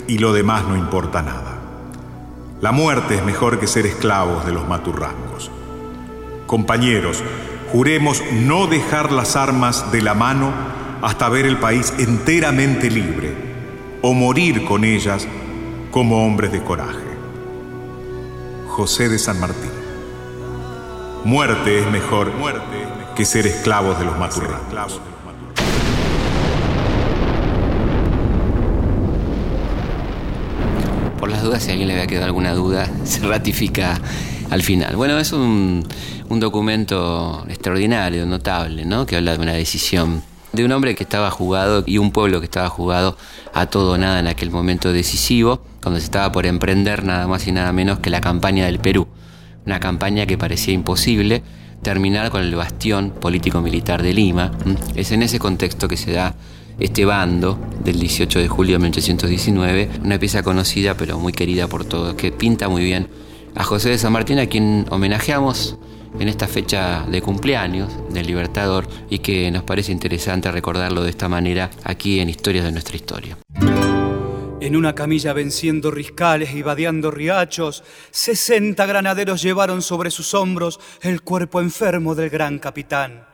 y 0.06 0.18
lo 0.18 0.34
demás 0.34 0.68
no 0.68 0.76
importa 0.76 1.22
nada. 1.22 1.58
La 2.60 2.70
muerte 2.70 3.14
es 3.14 3.24
mejor 3.24 3.58
que 3.58 3.66
ser 3.66 3.86
esclavos 3.86 4.44
de 4.44 4.52
los 4.52 4.68
maturrangos. 4.68 5.50
Compañeros, 6.46 7.24
juremos 7.72 8.22
no 8.32 8.66
dejar 8.66 9.12
las 9.12 9.34
armas 9.34 9.90
de 9.90 10.02
la 10.02 10.12
mano 10.12 10.52
hasta 11.00 11.30
ver 11.30 11.46
el 11.46 11.56
país 11.56 11.94
enteramente 11.96 12.90
libre 12.90 13.34
o 14.02 14.12
morir 14.12 14.66
con 14.66 14.84
ellas 14.84 15.26
como 15.90 16.26
hombres 16.26 16.52
de 16.52 16.62
coraje. 16.62 17.16
José 18.68 19.08
de 19.08 19.18
San 19.18 19.40
Martín. 19.40 19.70
Muerte 21.24 21.78
es 21.78 21.90
mejor, 21.90 22.30
muerte 22.34 22.73
que 23.14 23.24
ser 23.24 23.46
esclavos 23.46 23.98
de 23.98 24.04
los 24.04 24.18
maturrangos. 24.18 25.00
Por 31.18 31.30
las 31.30 31.42
dudas, 31.42 31.62
si 31.62 31.70
a 31.70 31.72
alguien 31.72 31.88
le 31.88 31.94
había 31.94 32.06
quedado 32.06 32.26
alguna 32.26 32.54
duda, 32.54 32.90
se 33.04 33.20
ratifica 33.20 34.00
al 34.50 34.62
final. 34.62 34.96
Bueno, 34.96 35.18
es 35.18 35.32
un, 35.32 35.86
un 36.28 36.40
documento 36.40 37.44
extraordinario, 37.48 38.26
notable, 38.26 38.84
¿no? 38.84 39.06
que 39.06 39.16
habla 39.16 39.36
de 39.36 39.42
una 39.42 39.52
decisión 39.52 40.22
de 40.52 40.64
un 40.64 40.72
hombre 40.72 40.94
que 40.94 41.02
estaba 41.02 41.30
jugado 41.30 41.82
y 41.86 41.98
un 41.98 42.12
pueblo 42.12 42.40
que 42.40 42.46
estaba 42.46 42.68
jugado 42.68 43.16
a 43.52 43.66
todo 43.66 43.92
o 43.92 43.98
nada 43.98 44.20
en 44.20 44.28
aquel 44.28 44.50
momento 44.50 44.92
decisivo, 44.92 45.60
cuando 45.82 45.98
se 45.98 46.06
estaba 46.06 46.30
por 46.30 46.46
emprender 46.46 47.04
nada 47.04 47.26
más 47.26 47.46
y 47.46 47.52
nada 47.52 47.72
menos 47.72 47.98
que 47.98 48.10
la 48.10 48.20
campaña 48.20 48.66
del 48.66 48.78
Perú. 48.78 49.08
Una 49.66 49.80
campaña 49.80 50.26
que 50.26 50.38
parecía 50.38 50.74
imposible, 50.74 51.42
terminar 51.84 52.30
con 52.30 52.42
el 52.42 52.52
bastión 52.56 53.10
político-militar 53.10 54.02
de 54.02 54.12
Lima. 54.12 54.50
Es 54.96 55.12
en 55.12 55.22
ese 55.22 55.38
contexto 55.38 55.86
que 55.86 55.96
se 55.96 56.10
da 56.10 56.34
este 56.80 57.04
bando 57.04 57.56
del 57.84 58.00
18 58.00 58.40
de 58.40 58.48
julio 58.48 58.74
de 58.74 58.78
1819, 58.80 59.90
una 60.02 60.18
pieza 60.18 60.42
conocida 60.42 60.96
pero 60.96 61.20
muy 61.20 61.32
querida 61.32 61.68
por 61.68 61.84
todos, 61.84 62.14
que 62.14 62.32
pinta 62.32 62.68
muy 62.68 62.82
bien 62.82 63.06
a 63.54 63.62
José 63.62 63.90
de 63.90 63.98
San 63.98 64.12
Martín, 64.12 64.40
a 64.40 64.46
quien 64.46 64.86
homenajeamos 64.90 65.76
en 66.18 66.28
esta 66.28 66.48
fecha 66.48 67.04
de 67.08 67.22
cumpleaños 67.22 67.92
del 68.12 68.26
Libertador 68.26 68.88
y 69.10 69.18
que 69.18 69.50
nos 69.52 69.62
parece 69.62 69.92
interesante 69.92 70.50
recordarlo 70.50 71.04
de 71.04 71.10
esta 71.10 71.28
manera 71.28 71.70
aquí 71.84 72.18
en 72.18 72.28
Historias 72.28 72.64
de 72.64 72.72
nuestra 72.72 72.96
historia. 72.96 73.36
En 74.60 74.76
una 74.76 74.94
camilla 74.94 75.32
venciendo 75.32 75.90
riscales 75.90 76.54
y 76.54 76.62
vadeando 76.62 77.10
riachos, 77.10 77.82
sesenta 78.10 78.86
granaderos 78.86 79.42
llevaron 79.42 79.82
sobre 79.82 80.10
sus 80.10 80.32
hombros 80.34 80.80
el 81.02 81.22
cuerpo 81.22 81.60
enfermo 81.60 82.14
del 82.14 82.30
gran 82.30 82.58
capitán. 82.58 83.26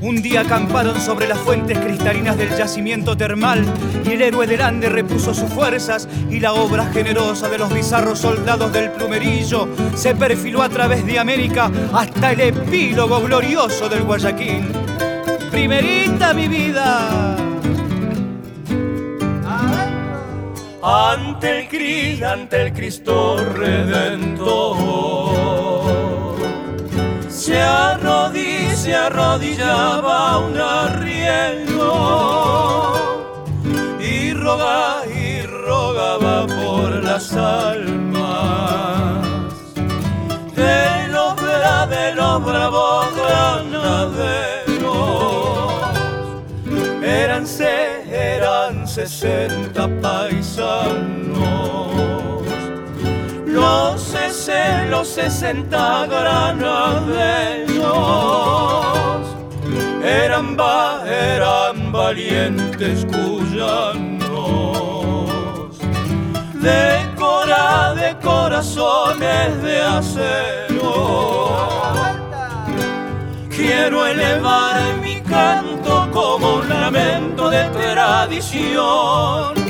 Un 0.00 0.22
día 0.22 0.42
acamparon 0.42 1.00
sobre 1.00 1.26
las 1.26 1.38
fuentes 1.38 1.78
cristalinas 1.78 2.36
del 2.36 2.50
yacimiento 2.56 3.16
termal 3.16 3.64
y 4.04 4.12
el 4.12 4.22
héroe 4.22 4.46
del 4.46 4.60
Ande 4.60 4.88
repuso 4.88 5.32
sus 5.32 5.50
fuerzas 5.50 6.08
y 6.30 6.40
la 6.40 6.52
obra 6.52 6.86
generosa 6.92 7.48
de 7.48 7.58
los 7.58 7.72
bizarros 7.72 8.18
soldados 8.18 8.72
del 8.72 8.92
plumerillo 8.92 9.68
se 9.94 10.14
perfiló 10.14 10.62
a 10.62 10.68
través 10.68 11.06
de 11.06 11.18
América 11.18 11.70
hasta 11.92 12.32
el 12.32 12.40
epílogo 12.40 13.20
glorioso 13.22 13.88
del 13.88 14.02
Guayaquil. 14.02 14.64
Primerita 15.50 16.34
mi 16.34 16.48
vida 16.48 17.53
ante 20.84 21.60
el 21.60 21.68
Cristo, 21.68 22.28
ante 22.28 22.66
el 22.66 22.72
Cristo 22.74 23.36
Redentor. 23.54 25.34
Se, 27.28 27.58
arrodilla, 27.60 28.76
se 28.76 28.94
arrodillaba 28.94 30.38
un 30.38 30.60
arriero 30.60 31.92
y 33.98 34.34
rogaba 34.34 35.06
y 35.06 35.40
rogaba 35.42 36.46
por 36.46 37.02
las 37.02 37.32
almas 37.32 39.26
de 40.54 41.08
los, 41.08 41.34
de 41.88 42.14
los 42.14 42.44
bravos 42.44 43.06
granaderos. 43.16 44.44
Eran 47.02 47.46
eran 48.14 48.86
sesenta 48.86 49.88
Los, 53.46 54.02
sesenta, 54.02 54.84
los 54.90 55.08
sesenta 55.08 56.06
granaderos 56.06 57.44
eran, 60.04 60.56
eran 61.06 61.92
valientes 61.92 63.06
cuyanos. 63.06 64.24
De, 66.60 67.06
cora, 67.16 67.94
de 67.94 68.16
corazones 68.22 69.62
de 69.62 69.80
acero. 69.80 70.84
Quiero 73.48 74.06
elevar 74.06 74.96
mi 75.02 75.20
canto 75.22 76.08
como 76.12 76.56
un 76.56 76.68
lamento 76.68 77.48
de 77.48 77.64
tradición 77.70 79.63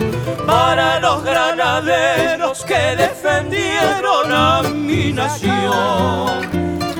para 0.46 1.00
los 1.00 1.22
granaderos 1.24 2.64
que 2.64 2.96
defendieron 2.96 4.32
a 4.32 4.62
mi 4.62 5.12
nación. 5.12 6.50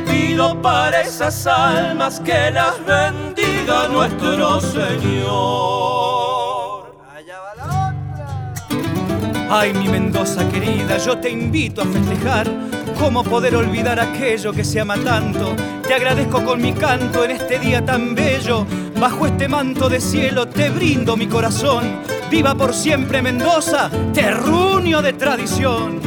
Pido 0.07 0.61
para 0.61 1.01
esas 1.03 1.47
almas 1.47 2.21
que 2.21 2.51
las 2.51 2.75
bendiga 2.85 3.89
nuestro 3.89 4.61
Señor. 4.61 5.85
Allá 7.15 7.39
va 7.41 7.55
la 7.57 7.65
otra. 7.91 9.59
Ay, 9.61 9.73
mi 9.75 9.89
Mendoza 9.89 10.49
querida, 10.49 10.99
yo 10.99 11.19
te 11.19 11.31
invito 11.31 11.83
a 11.83 11.87
festejar. 11.87 12.51
¿Cómo 12.99 13.25
poder 13.25 13.57
olvidar 13.57 13.99
aquello 14.01 14.53
que 14.53 14.65
se 14.65 14.81
ama 14.81 14.97
tanto? 14.97 15.55
Te 15.87 15.93
agradezco 15.93 16.43
con 16.43 16.63
mi 16.63 16.73
canto 16.73 17.25
en 17.25 17.33
este 17.33 17.59
día 17.59 17.85
tan 17.85 18.15
bello. 18.15 18.67
Bajo 18.99 19.27
este 19.27 19.49
manto 19.49 19.89
de 19.91 20.01
cielo 20.01 20.49
te 20.49 20.71
brindo 20.71 21.15
mi 21.17 21.27
corazón. 21.27 22.01
Viva 22.31 22.55
por 22.55 22.73
siempre 22.73 23.21
Mendoza, 23.21 23.91
terruño 24.15 25.03
de 25.03 25.13
tradición. 25.13 26.01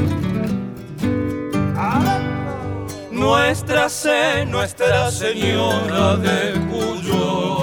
Nuestra 3.11 3.89
se, 3.89 4.45
Nuestra 4.45 5.11
Señora 5.11 6.15
de 6.17 6.53
Cuyo 6.69 7.57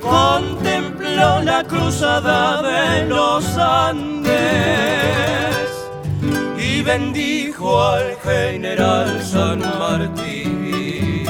contempló 0.00 1.42
la 1.42 1.64
cruzada 1.64 2.62
de 2.62 3.06
los 3.06 3.44
Andes 3.56 5.41
bendijo 6.82 7.82
al 7.82 8.16
general 8.22 9.22
San 9.22 9.60
Martín. 9.60 11.28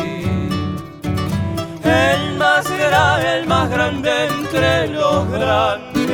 El 1.85 2.37
más, 2.37 2.67
el 3.25 3.47
más 3.47 3.71
grande 3.71 4.11
entre 4.27 4.89
los 4.89 5.29
grandes, 5.31 6.11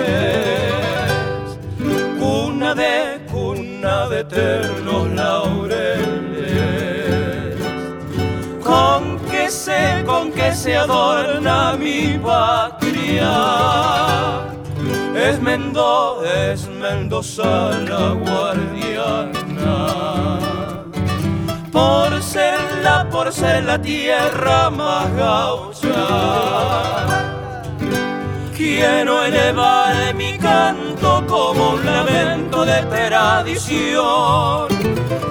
cuna 2.19 2.75
de 2.75 3.21
cuna 3.31 4.09
de 4.09 4.21
eternos 4.21 5.09
laureles, 5.11 6.47
con 8.63 9.19
que 9.31 9.51
se, 9.51 10.03
con 10.05 10.33
que 10.33 10.53
se 10.53 10.77
adorna 10.77 11.77
mi 11.79 12.19
patria 12.19 13.79
es 15.19 15.41
Mendoza, 15.41 16.53
es 16.53 16.69
Mendoza 16.69 17.71
la 17.81 18.13
guardiana. 18.13 18.78
Por 21.73 22.23
ser 22.23 22.59
la, 22.83 23.09
por 23.11 23.33
ser 23.33 23.65
la 23.65 23.81
tierra 23.81 24.71
más 24.71 25.15
gaucha 25.15 26.99
Quiero 28.57 29.25
elevar 29.25 30.15
mi 30.15 30.37
canto 30.37 31.25
como 31.27 31.71
un 31.75 31.85
lamento 31.87 32.65
de 32.65 32.83
perdición 32.83 34.67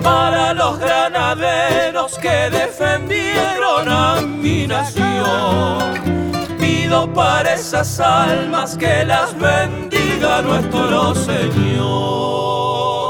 para 0.01 0.53
los 0.53 0.79
granaderos 0.79 2.17
que 2.17 2.49
defendieron 2.49 3.89
a 3.89 4.21
mi 4.21 4.65
nación. 4.65 6.27
Pido 6.57 7.11
para 7.13 7.53
esas 7.55 7.99
almas 7.99 8.77
que 8.77 9.03
las 9.03 9.37
bendiga 9.37 10.41
nuestro 10.41 11.13
Señor. 11.13 12.66